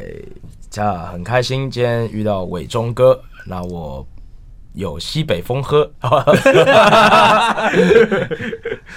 [0.69, 4.05] 这很开心，今天遇到伟忠哥，那我。
[4.75, 5.87] 有西北风喝，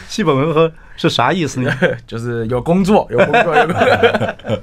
[0.08, 1.70] 西北风喝是啥意思呢？
[2.08, 4.58] 就是有工作，有工作，有工作。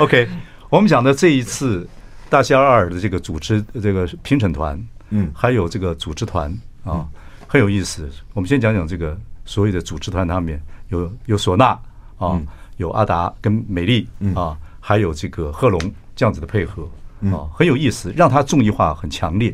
[0.04, 0.28] OK，
[0.68, 1.88] 我们讲的这一次
[2.28, 4.76] 大西二尔的这个组织这个评审团，
[5.10, 7.06] 嗯，还有这个组织团啊，
[7.48, 8.08] 很有意思。
[8.34, 11.76] 我们先讲讲这个所谓的组织团，他们有有唢呐
[12.18, 12.40] 啊，
[12.76, 15.80] 有阿达跟美丽啊，还有这个贺龙
[16.14, 16.88] 这样子的配合
[17.32, 19.52] 啊，很有意思，让他综艺化很强烈。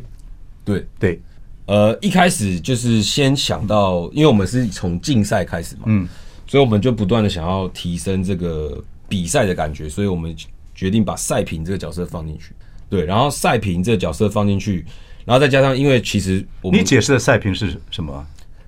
[0.63, 1.21] 对对，
[1.67, 6.07] 呃，一开始就是先想到，因为我们是从竞赛开始嘛，嗯，
[6.45, 10.35] 所以我们就不断的想要提升这个比赛的感觉，所以我们
[10.73, 12.53] 决定把赛评这个角色放进去。
[12.89, 14.85] 对，然后赛评这个角色放进去，
[15.25, 18.25] 然后再加上，因为其实我们你解释的赛评是什么？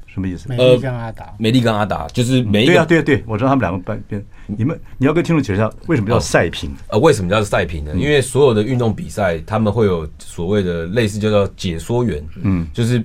[0.07, 0.49] 什么意思？
[0.49, 6.75] 美丽跟阿达，美丽跟阿达就是每一个、嗯、对啊，对啊，对，我知道他们两个半边，你们你要跟听众解释一下为什么叫赛评？
[6.87, 7.93] 呃，为什么叫赛评呢？
[7.95, 13.01] 因为所有的运动比赛，他们会有所谓的类似叫做解说员，嗯，就是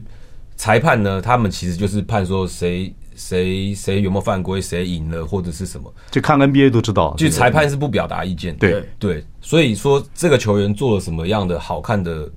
[0.56, 2.92] 裁判呢，他们其实就是判说谁。
[3.14, 5.92] 谁谁有没有犯规，谁赢了或者是什么？
[6.10, 8.56] 就看 NBA 都知道，就裁判是不表达意见。
[8.56, 12.28] 对对，所以说这个球员做了什么样的好看的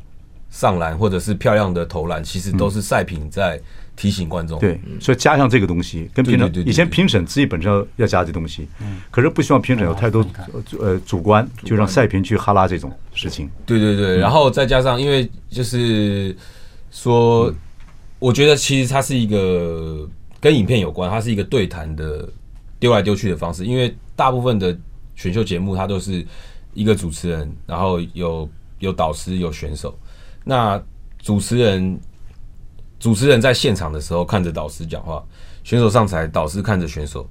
[0.55, 3.59] 上篮，或者是漂亮的投篮，其实都是赛评在
[3.93, 4.57] 提醒观众。
[4.57, 8.65] 对，所以加上这个东西，跟评审以前评审自己本身要要加这东西，
[9.11, 10.25] 可是不希望评审有太多
[10.79, 13.49] 呃主观，就让赛评去哈拉这种事情。
[13.65, 16.33] 对对对，然后再加上，因为就是
[16.89, 17.53] 说，
[18.19, 20.09] 我觉得其实它是一个。
[20.41, 22.29] 跟影片有关，它是一个对谈的
[22.77, 23.65] 丢来丢去的方式。
[23.65, 24.77] 因为大部分的
[25.15, 26.23] 选秀节目，它都是
[26.75, 29.97] 一个主持人，然后有有导师，有选手。
[30.45, 30.81] 那
[31.19, 31.99] 主持人
[32.97, 35.21] 主持人在现场的时候看着导师讲话，
[35.65, 37.27] 选手上台，导师看着选手，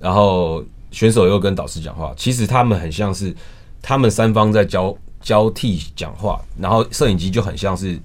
[0.00, 2.12] 然后选手又跟导师讲话。
[2.16, 3.32] 其实他们很像是
[3.80, 7.96] 他们三方在交交替讲话，然后摄影机就很像是。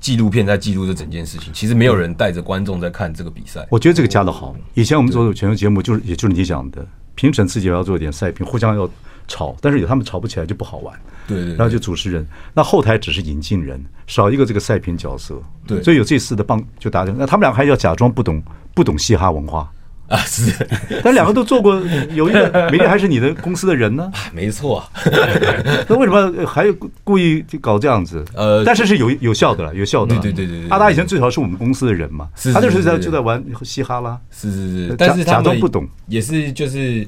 [0.00, 3.66] 纪录片在记录这整件事情，其实没有人带着观众在看这个比赛。
[3.68, 4.54] 我觉得这个加的好。
[4.74, 8.88] 以前我们做的选秀节目，就是也就是你讲的，评审自己要做一点赛评，互相要
[9.28, 10.98] 吵，但是有他们吵不起来就不好玩。
[11.28, 15.40] 对，对，对，然后就主持人，那后台只是引进人，少一个这个赛评角色。
[15.66, 17.14] 对，所以有这次的棒就打成。
[17.18, 18.42] 那他们俩还要假装不懂
[18.74, 19.70] 不懂嘻哈文化。
[20.08, 20.50] 啊，是，
[21.04, 21.78] 但两个都做过，
[22.14, 24.10] 有一个 美丽还是你的公司的人呢？
[24.32, 24.82] 没错，
[25.86, 26.64] 那为什么还
[27.04, 28.24] 故意就搞这样子？
[28.34, 30.18] 呃，但是是有有效的了，有效的。
[30.18, 34.18] 对对对对，阿达以前最少是我们公司的人嘛，他就是在就在玩嘻哈啦。
[34.30, 37.06] 是是是，但是假装不懂，也是就是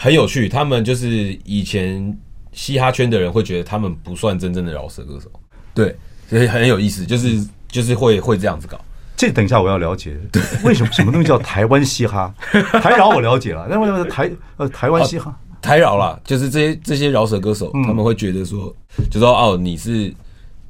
[0.00, 0.48] 很有趣。
[0.48, 2.18] 他们就是以前
[2.52, 5.30] 嘻哈圈的人会觉得他们不算真正的饶舌歌手，
[5.74, 5.94] 对，
[6.26, 8.80] 所以很有意思，就是就是会会这样子搞。
[9.14, 10.16] 这等一下我要了解，
[10.64, 12.34] 为什么什么东西叫台湾嘻哈？
[12.82, 15.38] 台饶我了解了，但为什么台呃台湾嘻哈？
[15.60, 18.74] 台饶啦，就是这些这些饶舌歌手，他们会觉得说，
[19.10, 20.10] 就说哦，你是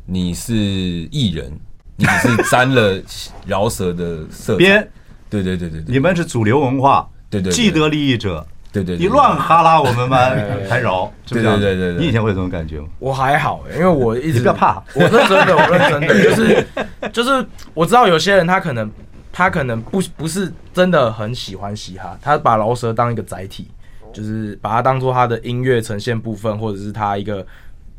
[0.05, 1.49] 你是艺人，
[1.95, 3.01] 你是沾了
[3.47, 4.91] 饶舌的色彩， 边
[5.31, 8.45] 对对对对，你们是主流文化，对对，既得利益者。
[8.73, 10.17] 对对，你乱哈拉我们吗？
[10.69, 11.13] 还饶？
[11.27, 12.87] 对对对对，你以前会有这种感觉吗？
[13.01, 16.67] 我还好，因为我一直不要怕，我认真的，我认真的，就是
[17.13, 18.89] 就是我知道有些人他可能
[19.33, 23.69] 他可能不不是真的很喜欢嘻哈，他把饶舌当一个载体，
[24.13, 27.45] 就是把它当做他的音乐呈现部分，或者是他一个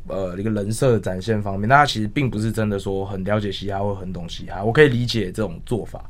[0.07, 6.01] 呃一个人设的展现方面，那他其实并不是真的说很了解嘻哈或很懂嘻哈，我可以理解这种做法。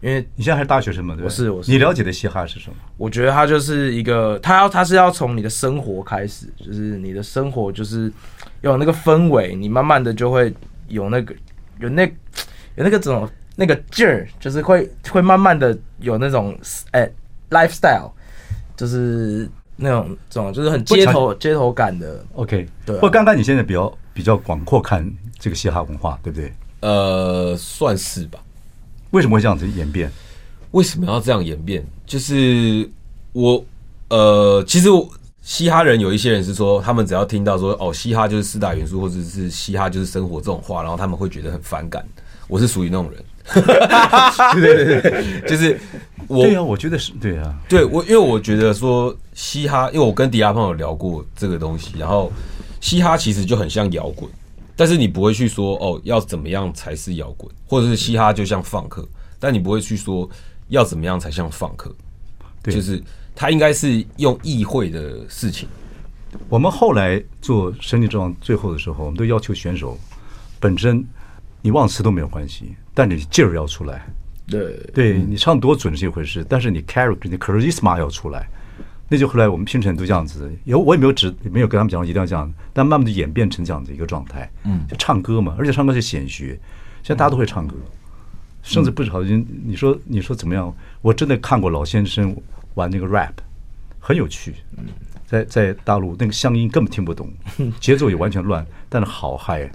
[0.00, 1.24] 因为你现在还是大学生嘛，对吧？
[1.24, 1.70] 我是我是。
[1.70, 2.76] 你了解的嘻哈是什么？
[2.96, 8.12] 我觉得它就是一个，它要它是要从你的生活开始，就是你的生活就是
[8.60, 10.54] 有那个氛围，你慢慢的就会
[10.86, 11.34] 有那个
[11.80, 12.04] 有那
[12.76, 16.56] 有那个种那个劲儿，就是会会慢慢的有那种
[16.92, 17.12] 哎、欸、
[17.50, 18.12] lifestyle，
[18.76, 22.24] 就是那种这种就是很街头街头感的。
[22.34, 22.98] OK，对、啊。
[22.98, 25.04] 不过刚刚你现在比较比较广阔看
[25.40, 26.52] 这个嘻哈文化，对不对？
[26.82, 28.38] 呃，算是吧。
[29.10, 30.10] 为什么会这样子演变？
[30.72, 31.82] 为什么要这样演变？
[32.06, 32.88] 就是
[33.32, 33.64] 我
[34.10, 35.08] 呃，其实我
[35.42, 42.06] 嘻哈人有一些人是说，他们只要听到说哦，嘻哈就是四大元素，或者是嘻哈就是生活这种话，然后他们会觉得很反感。
[42.48, 43.24] 我是属于那种人，
[44.60, 45.78] 对对对，就是
[46.26, 52.30] 我对啊，我觉得是对啊，对我因为我觉得说嘻哈，因为我跟迪亚胖有聊过这个东西，然后
[52.80, 54.30] 嘻哈其实就很像摇滚。
[54.78, 59.04] 但是你不会去说哦，要怎么样才是摇滚，或者是嘻哈就像放克，
[59.40, 60.30] 但你不会去说
[60.68, 61.92] 要怎么样才像放克，
[62.62, 63.02] 对，就是
[63.34, 65.68] 他应该是用议会的事情。
[66.48, 69.98] 我们后来做《声林之王》最后的时候，我们都要求选手
[70.60, 71.04] 本身
[71.60, 74.06] 你忘词都没有关系，但你劲儿要出来。
[74.46, 78.48] 对，对你唱多准是一回事，但是你 character 你 charisma 要出来。
[79.08, 84.50] 那就后来我们拼成都这样子，有我也没有指，没有跟他们讲一定要这样，但慢慢的演变成这样的一个状态。
[84.64, 86.48] 嗯，就唱歌嘛，而且唱歌是显学，
[87.02, 87.74] 现在大家都会唱歌，
[88.62, 90.74] 甚至不少人你说你说怎么样？
[91.00, 92.36] 我真的看过老先生
[92.74, 93.32] 玩那个 rap，
[93.98, 94.54] 很有趣。
[94.76, 94.84] 嗯，
[95.26, 97.32] 在在大陆那个乡音根本听不懂，
[97.80, 99.70] 节奏也完全乱，但是好嗨。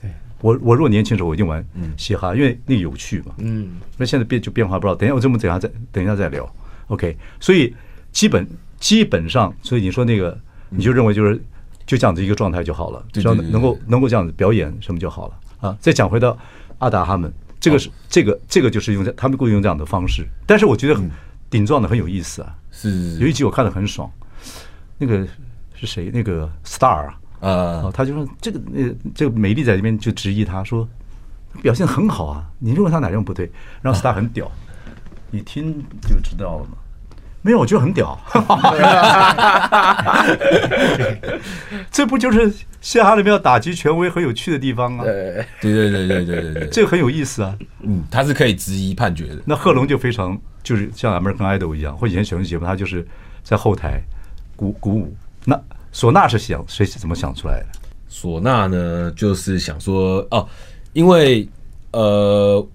[0.00, 1.62] 对我我如果年轻时候我一定玩
[1.98, 3.34] 嘻哈，因为那个有趣嘛。
[3.38, 4.94] 嗯，那现在变就变化不知道。
[4.94, 6.50] 等一下我这么等下再等一下再聊。
[6.88, 7.74] OK，所以
[8.14, 8.48] 基本
[8.80, 10.34] 基本上，所以你说那个
[10.70, 11.36] 你就认为就是
[11.84, 15.76] 就这样子一个状态就好了，只要能够能够这样子表演什么就好了啊。
[15.78, 16.38] 再讲回到
[16.78, 17.30] 阿达他们。
[17.60, 21.00] 这个是这个这个就是用这他们故意用这样的方式，但是我觉得
[21.48, 22.54] 顶撞的很有意思啊。
[22.70, 24.10] 是有一集我看的很爽，
[24.98, 25.26] 那个
[25.74, 26.10] 是谁？
[26.12, 30.86] 那个 Star 啊，啊，他就说这个那这个美丽在这边就质疑他说
[31.62, 33.50] 表现很好啊，你认为他哪样不对？
[33.80, 34.52] 然后 Star 很屌，
[35.30, 36.76] 你听就知道了嘛。
[37.44, 38.18] 没有，我觉得很屌。
[41.92, 45.04] 这不就是嘻哈里面要打击权威很有趣的地方吗？
[45.04, 47.54] 对对对对对对对，这个很有意思啊。
[47.82, 49.36] 嗯，他是可以质疑判决的。
[49.44, 53.06] 那贺龙就非常就是像 American Idol 一样，或以前选秀节目，他就是
[53.42, 54.00] 在后台
[54.56, 55.14] 鼓鼓舞。
[55.44, 55.54] 那
[55.92, 57.66] 唢呐是想谁是怎么想出来的？
[58.10, 60.48] 唢呐呢，就是想说哦，
[60.94, 61.46] 因为
[61.92, 62.66] 呃，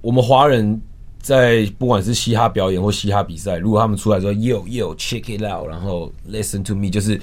[0.00, 0.82] 我们华人。
[1.28, 7.20] 在不管是嘻哈表演或嘻哈比赛，如果他们出来说 “yo yo check it out”，然后 “listen to me”，就是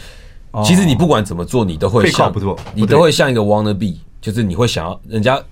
[0.64, 2.32] 其实你不管怎么做，你都会像
[2.76, 5.44] 你都会像一个 wanna be，就是你会想要人家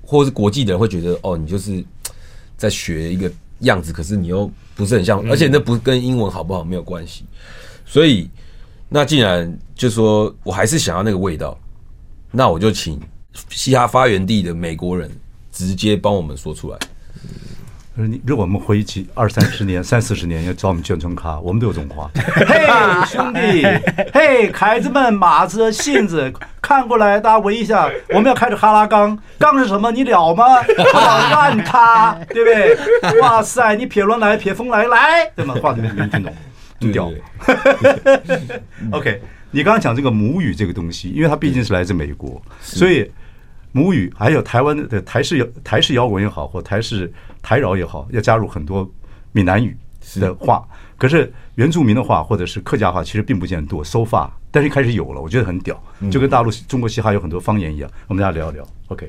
[0.00, 1.84] 或是国际的人会觉得哦，你就是
[2.56, 7.26] 在学一个样子，可是你又不是很像，而且那不跟英文好不好没有关系。
[7.84, 8.26] 所以
[8.88, 11.58] 那既然就说我还是想要那个味道，
[12.30, 12.98] 那我就请
[13.50, 15.10] 嘻哈发源地的美国人
[15.52, 16.78] 直接帮我们说出来。
[18.06, 22.08] 你如果我们回忆起二三十年、三四十年要找我们宣传卡，我们都有这种话。
[22.14, 22.64] 嘿，
[23.06, 23.66] 兄弟，
[24.14, 26.32] 嘿，凯子们、马子、信子，
[26.62, 27.90] 看过来，大家围一下。
[28.10, 29.90] 我们要开始哈拉杠，杠是什么？
[29.90, 30.44] 你了吗？
[30.94, 32.50] 烂他， 对不
[33.10, 33.20] 对？
[33.20, 35.56] 哇塞，你撇轮来，撇风来，来，对吗？
[35.60, 36.32] 话都没没听懂，
[36.80, 37.10] 很屌。
[38.92, 43.10] OK，你刚刚讲这个母语这个东西，因为它毕竟是来自美国，所以。
[43.72, 48.88] 母语还有台湾的台式摇台式摇滚也好，或台式台饶也好，要加入很多
[49.32, 49.76] 闽南语
[50.18, 50.66] 的话。
[50.96, 53.84] 可是原住民的话或者是客家话，其实并不见得多。
[53.84, 57.90] So far，但是一开始有了，我觉得很屌，就跟大陆中国嘻哈有很多方言一样。
[58.08, 58.66] 我们大家聊一聊。
[58.88, 59.08] OK。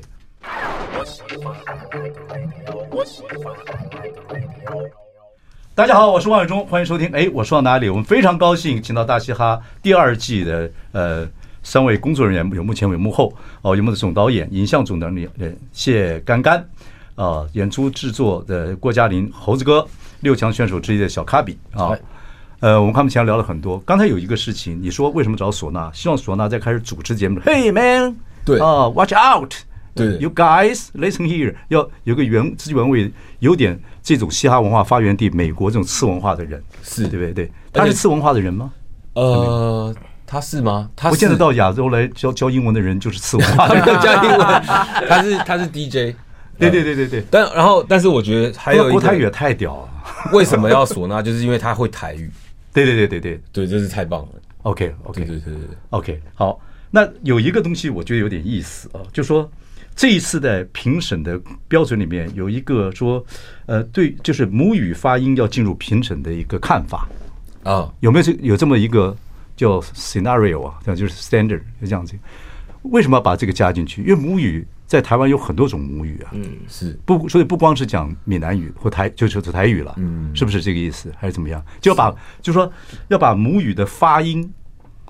[5.74, 7.08] 大家好，我是王伟忠，欢迎收听。
[7.12, 7.88] 哎，我说到哪里？
[7.88, 11.26] 我们非常高兴，请到大嘻哈第二季的呃。
[11.62, 15.30] 三位工作人员有幕前有幕后哦，有我们的总导演、影像总导演
[15.72, 16.66] 谢干干，
[17.14, 19.86] 啊，演出制作的郭嘉林、猴子哥，
[20.20, 21.90] 六强选手之一的小卡比啊，
[22.60, 23.78] 呃，我们他们前聊了很多。
[23.80, 25.90] 刚才有一个事情，你说为什么找唢呐？
[25.92, 27.38] 希望唢呐在开始主持节目。
[27.40, 29.52] Hey man，对啊，Watch out，
[29.94, 37.50] 对，You guys listen here，要有个原汁原味，有点这种嘻哈文化发源地美国这种次文化的人，是对不对？
[37.72, 38.72] 他是次文化的人吗？
[39.14, 39.94] 呃。
[40.30, 40.88] 他是吗？
[40.94, 43.66] 他不见得到亚洲来教教英文的人就是次文化。
[43.68, 44.38] 他没有教英文，
[45.08, 46.14] 他是他是 DJ。
[46.56, 47.24] 对对对对对。
[47.28, 49.88] 但然后，但是我觉得还有一个国台语也太屌了。
[50.32, 51.20] 为什么要唢呐？
[51.20, 52.30] 就是因为他会台语。
[52.72, 54.28] 对对对对对对，这是太棒了。
[54.62, 56.60] OK OK 对对对 OK 好。
[56.92, 59.50] 那有一个东西我觉得有点意思啊，就说
[59.96, 63.24] 这一次的评审的标准里面有一个说，
[63.66, 67.08] 呃，对，就是母语发音要进入评审的一个看法
[67.64, 69.16] 啊，有没有这有这么一个？
[69.60, 72.16] 叫 scenario 啊，这样就是 standard，就这样子。
[72.84, 74.00] 为什么要把这个加进去？
[74.00, 81.12] 因为母语在台湾有很多种母语啊，嗯，是不，所以不光是讲闽南语或台，就是台语了，嗯，是不是这个意思？
[81.18, 81.62] 还是怎么样？
[81.78, 82.72] 就要把，就是说
[83.08, 84.50] 要把母语的发音，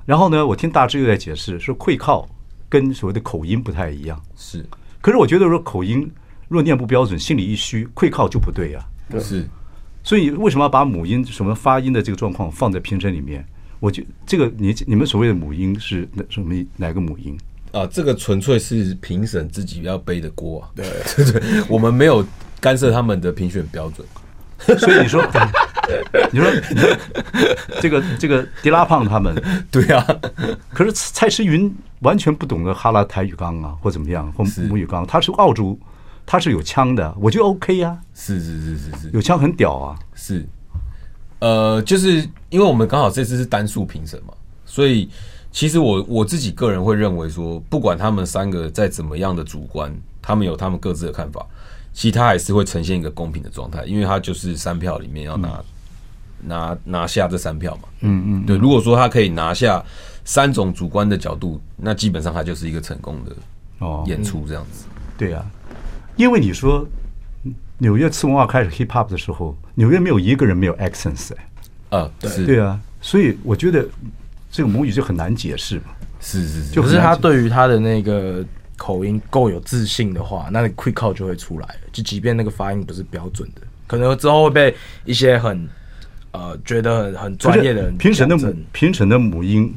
[0.05, 2.29] 然后呢，我听大致又在解释说，会靠
[2.69, 4.67] 跟所谓的口音不太一样，是。
[5.01, 6.11] 可是我觉得说口音
[6.49, 8.85] 若念不标准，心里一虚，会靠就不对呀，
[9.21, 9.49] 是。
[10.03, 13.47] 所以为什么要把母音什么发音的这个状况放在评审里面？
[13.81, 17.37] 我觉这个你你们所谓的母婴是哪什么哪个母婴？
[17.73, 17.87] 啊？
[17.87, 20.69] 这个纯粹是评审自己要背的锅啊！
[20.77, 20.87] 对。
[21.17, 22.25] 对对，我们没有
[22.61, 24.07] 干涉他们的评选标准，
[24.79, 25.25] 所以你说，
[26.31, 26.97] 你说你说
[27.81, 29.35] 这个这个迪拉胖他们
[29.71, 30.05] 对啊，
[30.75, 35.79] 可是蔡诗芸完全不懂得哈拉台语杠啊，或怎么样或母语杠，他是澳洲，
[36.27, 40.45] 他是有枪的，我觉得 OK 啊，是是是是是，有枪很屌啊，是。
[41.41, 42.17] 呃，就是
[42.51, 44.35] 因为我们刚好这次是单数评审嘛，
[44.65, 45.09] 所以
[45.51, 51.45] 其实我我自己个人会认为说，不管他们三个再怎么样的主观，他们有他们各自的看法，
[51.93, 57.89] 其实他还是会呈现一个公平的状态，因为他就是三票里面要拿、嗯、拿拿下这三票嘛。
[58.01, 58.57] 嗯嗯，对。
[58.57, 59.83] 如果说他可以拿下
[60.25, 63.33] 三种主观的角度，那基本上他就是一个成功的
[63.79, 64.85] 哦演出这样子。
[64.85, 65.45] 哦嗯、对啊，
[66.17, 66.87] 因为你说。
[67.81, 73.85] 纽约次文化开始 hip hop 的时候，纽约没有一个人没有 accents 哎，啊，对，对啊，所以我觉得
[74.51, 75.85] 这个母语就很难解释嘛。
[76.21, 78.45] 是是是，就是他对于他的那个
[78.77, 81.77] 口音够有自信的话，那 quick call 就会出来。
[81.91, 84.77] 就即便那个发音不是标准的，可能之后会被
[85.07, 85.67] 一些很
[86.33, 89.75] 呃觉得很很专业的人评审的母评审的母音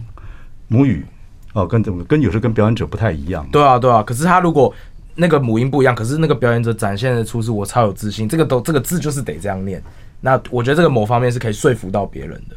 [0.68, 1.06] 母语
[1.54, 3.48] 哦，跟怎么跟有时候跟表演者不太一样。
[3.50, 4.74] 对啊对啊，可是他如果
[5.16, 9.82] 那个母音不一样，可是那个表演者展现的出是我超有自信，这个都这个字就是得这样念。
[10.22, 12.56] 那我觉得这个某方面是可以说服到别人的。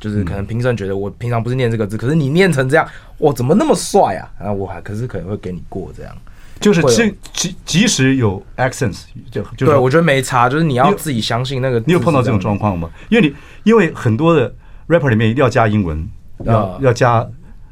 [0.00, 2.86] 就是可能评审觉得我平常不是念这个字，可是你念成这样，
[3.16, 4.30] 我，怎么那么帅啊？
[4.38, 6.16] 然后我还可是可能会给你过这样。
[6.60, 11.82] 就是即即即使有 accents，就就对我觉得没差，就是你要自己相信那个。
[11.84, 12.88] 你有碰到这种状况吗？
[13.08, 13.34] 因为你
[13.64, 14.54] 因为很多的
[14.86, 16.08] rapper 里面一定要加英文，
[16.44, 17.26] 要要加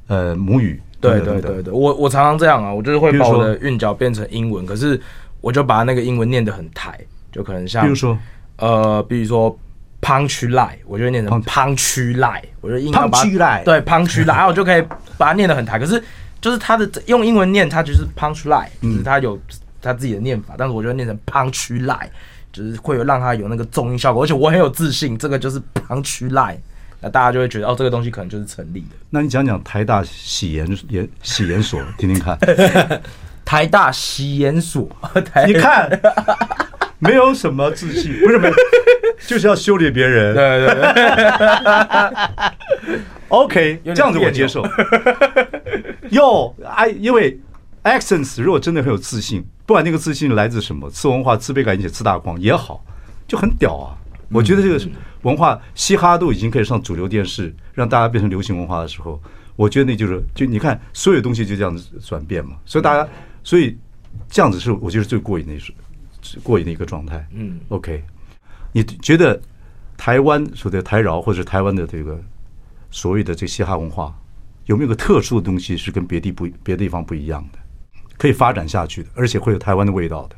[0.09, 0.83] 呃母语。
[1.01, 5.01] 对对对对，我我常常这样啊，我就是会把我的韵脚变成英文，可是
[5.41, 6.99] 我就把那个英文念得很台，
[7.31, 8.19] 就可能像比如说
[8.57, 9.59] 呃，比如说。
[10.03, 14.81] Punch line，我就会念成 Punch line，我就硬要把 Punch line 对 Punch line，然后我就可以
[15.17, 15.81] 把它念得很台。
[15.81, 16.01] 可是
[16.41, 19.37] 就是它的用英文念，它就是 Punch line，就是它有
[19.83, 20.55] 它自己的念法。
[20.57, 22.09] 但是我觉得念成 Punch line，
[22.53, 26.59] 就是会有让它有那个重音效果，而且我很有自信，这个就是 Punch line，
[27.07, 28.97] 那大家就会觉得哦，这个东西可能就是成立的。
[29.11, 32.37] 那你讲讲台大喜研研喜研所，听听看。
[33.47, 34.91] 台大喜研所，
[35.47, 35.89] 你看。
[36.99, 38.55] 没有什么自信，不是没有，
[39.25, 40.35] 就是要修理别人。
[40.35, 40.93] 对对对。
[43.29, 44.67] OK，这样子我接受。
[46.11, 47.39] 哟，哎，因为
[47.85, 52.85] accents 如果真的很有自信，不管那个自信来自什么，次文化、自卑感、引起自大狂也好，
[53.29, 53.95] 就很屌啊！
[54.31, 59.21] 我觉得这个文化，嘻哈都已经可以上主流电视，让大家变成流行文化的时候，
[59.55, 62.57] 我觉得那就是，就你看，所有东西就这样子转变嘛。
[62.65, 63.09] 所以大家，
[63.45, 63.77] 所以
[64.29, 65.73] 这样子是我觉得最过瘾的一事。
[66.43, 67.25] 过瘾的一个状态。
[67.33, 68.03] 嗯，OK，
[68.73, 69.41] 你觉得
[69.97, 72.21] 台湾说的台饶或者台湾的这个
[72.91, 74.13] 所谓的这嘻哈文化，
[74.65, 77.59] 有没有个特殊的东西是跟别地不别的地方不一样的，
[78.19, 80.35] 可以发展下去的，而且会有台湾的味道的？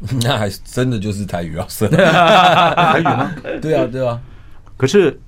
[0.22, 1.66] 那还真的就是台语啊，
[2.76, 3.32] 台语吗？
[3.60, 4.20] 对啊，对啊。
[4.76, 5.18] 可是，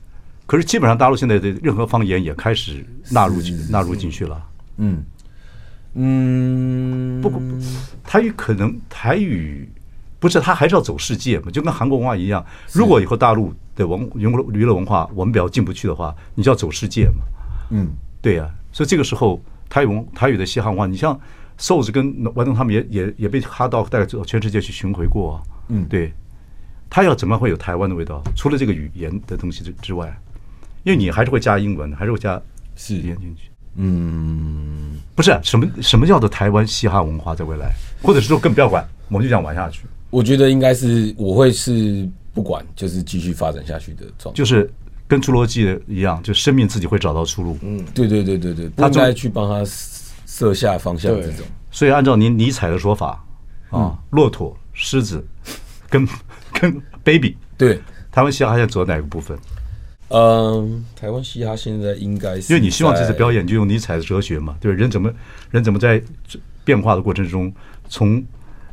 [0.46, 4.42] 可是基本上大陆现在的任何方言也开始纳入进纳入进去了。
[4.76, 5.04] 嗯
[5.94, 7.40] 嗯，不过
[8.04, 9.68] 台语可能台语。
[10.20, 12.44] 不是，它还是要走世界嘛，就跟韩国文化一样。
[12.72, 17.24] 如果以后大陆的文娱乐娱乐文化我们比较进不去的话，你就要走世界嘛。
[17.70, 17.88] 嗯，
[18.20, 18.52] 对呀、啊。
[18.70, 21.18] 所以这个时候，台语台语的嘻哈文化，你像
[21.60, 25.42] Soulja 跟顽童他们也也也被哈到带到全世界去巡回过、啊。
[25.68, 26.12] 嗯，对。
[26.92, 28.20] 他要怎么会有台湾的味道？
[28.34, 30.12] 除了这个语言的东西之之外，
[30.82, 32.34] 因为你还是会加英文，还是会加
[32.88, 33.48] 语言进去。
[33.76, 37.70] 嗯，不是什么什么叫做台湾嘻哈文化在未来，
[38.02, 39.82] 或者是说更不要管，我们就这样玩下去。
[40.10, 44.68] 我觉得应该是我会是不管，就是继续发展下去的状态，就是
[45.06, 47.56] 跟侏罗纪的一样，就生命自己会找到出路。
[47.62, 49.64] 嗯，对对对对对，他应该去帮他
[50.30, 51.44] 设下方向这种。
[51.72, 53.24] 所以按照您尼采的说法
[53.70, 55.26] 啊，骆驼、狮子
[55.88, 56.06] 跟
[56.54, 57.80] 跟 baby，对，
[58.12, 59.36] 台湾嘻哈现在走到哪个部分？
[60.08, 65.12] 嗯，台湾嘻哈现在应该是，因为你希望这次表演就用尼采的哲学嘛，对，人怎么
[65.50, 66.00] 人怎么在
[66.64, 67.52] 变化的过程中，
[67.88, 68.24] 从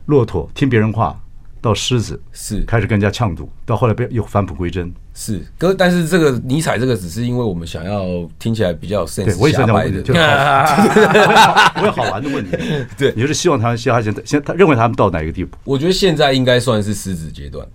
[0.05, 1.19] 骆驼听别人话。
[1.59, 5.41] 到狮子是开始更加呛赌，到后来被又返璞归真是。
[5.57, 8.05] 哥，但是这个尼采这个只是因为我们想要
[8.37, 12.55] 听起来比较有 sense，我也想讲的，就是好， 不会好玩的问题。
[12.95, 15.57] 对，你就是希望他们嘻哈现在现他认为他们到哪个地步？
[15.63, 17.65] 我觉得现在应该算是狮子阶段，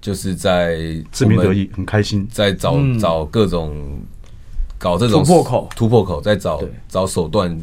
[0.00, 0.78] 就是在
[1.10, 4.00] 自鸣得意，很开心，在找找各种
[4.78, 7.58] 搞这种突破口，突破口，在找找手段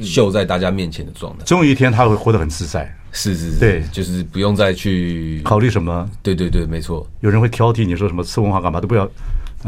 [0.00, 1.44] 秀在大家面前的状态。
[1.44, 2.96] 终有一天他会活得很自在。
[3.16, 6.08] 是是是，对，就是不用再去考虑什么。
[6.22, 7.04] 对对对，没错。
[7.20, 9.08] 有人会挑剔你说什么次文化干嘛都不要。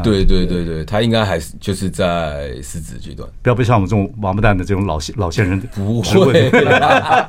[0.05, 7.29] 对对对对，他应该还是就是在狮子阶段，不要被像我们这种王八蛋的这种老老先人不会， 对吧？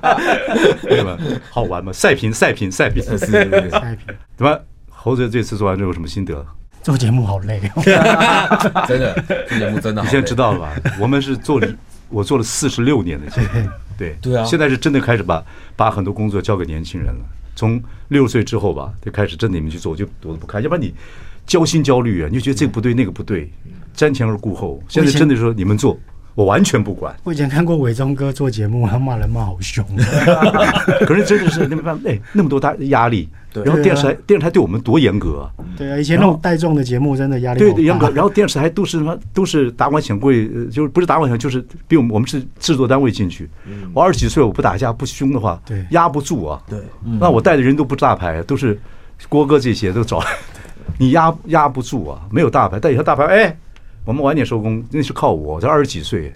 [1.49, 1.91] 好玩吗？
[1.91, 4.15] 赛评赛评赛评，是是是，赛评。
[4.37, 4.59] 怎么
[4.89, 6.45] 猴子这次做完之后有什么心得？
[6.83, 7.59] 做节目好累，
[8.87, 10.01] 真的，做节目真的。
[10.03, 10.73] 你现在知道了吧？
[10.99, 11.67] 我们是做了，
[12.09, 13.69] 我做了四十六年的节目。
[13.97, 15.43] 对对啊，现在是真的开始把
[15.75, 17.25] 把很多工作交给年轻人了。
[17.55, 20.93] 从六十岁之后吧，就开始真的你们去做，我就躲都不开，要不然你
[21.45, 23.51] 焦心焦虑啊，你就觉得这个不对，那个不对，
[23.95, 24.81] 瞻前而顾后。
[24.87, 25.97] 现在真的说你们做。
[26.39, 27.13] 我完全不管。
[27.25, 29.85] 我以前看过伟忠哥做节目，他骂人骂好凶。
[31.05, 33.27] 可是真的是那没办法，哎，那么多大压力。
[33.51, 33.61] 对。
[33.65, 35.51] 然后电视台电视台对我们多严格啊。
[35.77, 37.59] 对啊，以前那种带状的节目真的压力。
[37.59, 38.09] 对对，严格。
[38.11, 39.19] 然后电视台都是什么？
[39.33, 43.49] 都是达官显贵，就是不是达官显贵，就是比我们我们是制作单位进去。
[43.93, 46.61] 我二十几岁，我不打架不凶的话，对，压不住啊。
[46.69, 46.79] 对。
[47.19, 48.79] 那我带的人都不是大牌，都是
[49.27, 50.23] 郭哥这些都找，
[50.97, 53.57] 你压压不住啊，没有大牌，但有些大牌，哎。
[54.09, 56.33] 我们晚点收工，那是靠我，才二十几岁，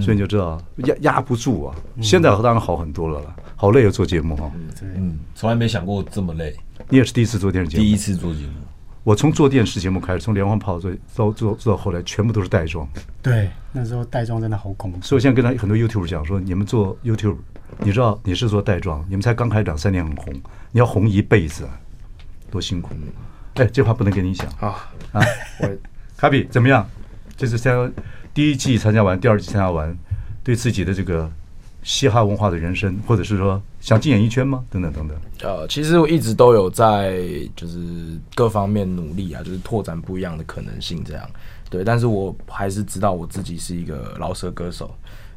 [0.00, 1.76] 所以你就知道压压不住啊。
[2.00, 4.50] 现在当然好很多了了，好累啊，做节目哈。
[4.80, 6.56] 嗯，从来没想过这么累。
[6.88, 7.84] 你也是第一次做电视节目？
[7.84, 8.54] 第一次做节目。
[9.04, 12.88] 我从做电视节目开始，从连环炮做到做做到后来，全部都是带妆。
[13.20, 14.98] 对，那时候带妆真的好恐怖。
[15.02, 17.36] 所以我现在跟他很多 YouTube 讲说，你们做 YouTube，
[17.80, 20.32] 你知道你是做带妆，你们才刚开两三年很红，
[20.72, 21.68] 你要红一辈子，
[22.50, 22.94] 多辛苦。
[23.56, 25.20] 哎，这话不能跟你讲啊啊！
[25.60, 25.68] 我
[26.16, 26.88] 卡比怎么样？
[27.36, 27.92] 这次参
[28.32, 29.96] 第一季参加完，第二季参加完，
[30.42, 31.30] 对自己的这个。
[31.88, 34.64] 嘻哈文化的人生，或者是说想进演艺圈吗？
[34.68, 35.16] 等等等等。
[35.42, 37.22] 呃，其实我一直都有在
[37.54, 37.78] 就是
[38.34, 41.24] 各方面努力啊，就是拓展不一样的可能性，这样
[41.70, 41.84] 对。
[41.84, 44.92] 但是我还是知道我自己是一个饶舌歌手，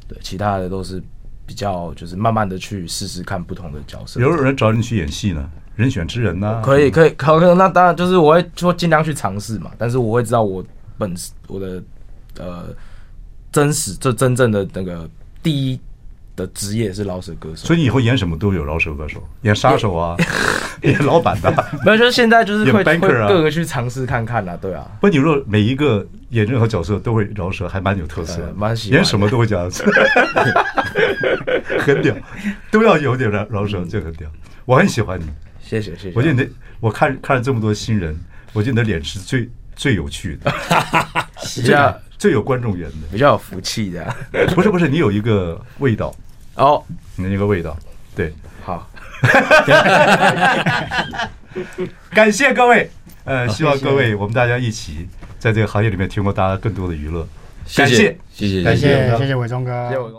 [0.08, 1.00] 对，其他的都是
[1.46, 4.18] 比较就是慢慢的去试试看不同的角色。
[4.18, 5.48] 有没有人找你去演戏呢？
[5.76, 6.62] 人选之人呢、啊？
[6.64, 9.70] 可以，可以，可可那当然就是我会说尽量去尝试嘛。
[9.78, 10.64] 但是我会知道我
[10.98, 11.14] 本
[11.46, 11.82] 我的
[12.38, 12.68] 呃
[13.52, 15.08] 真实这真正的那个
[15.42, 15.80] 第一。
[16.36, 20.16] 的职业是饶舌歌手，所以你以后演什么都有饶舌歌手，演杀手啊，
[20.82, 21.52] 演老板的，
[21.84, 24.90] 没有，就是现在就是会会各个去尝试看看啦，对啊。
[25.02, 28.96] 不，你若每一个演任何角色都会饶舌，还蛮有特色，蛮喜欢。
[28.96, 29.84] 演什么都会这样子，
[31.80, 32.14] 很屌，
[32.70, 34.30] 都要有点饶饶舌，这很屌。
[34.64, 35.26] 我很喜欢你，
[35.70, 36.12] 谢谢谢谢。
[36.16, 36.48] 我觉得你的，
[36.80, 38.18] 我看看了这么多新人，
[38.52, 40.52] 我觉得你的脸是最最有趣的，
[41.64, 44.04] 这样最有观众缘的，比较有福气的。
[44.54, 46.12] 不是不是，你有一个味道。
[46.56, 46.82] 哦，
[47.16, 47.78] 你那个味道，
[48.14, 48.90] 对，好，
[52.10, 52.90] 感谢各位，
[53.24, 55.08] 呃，希望各位我们大家一起
[55.38, 57.26] 在这个行业里面提供大家更多的娱乐，
[57.76, 60.12] 感谢，谢谢，感谢，谢谢伟忠哥。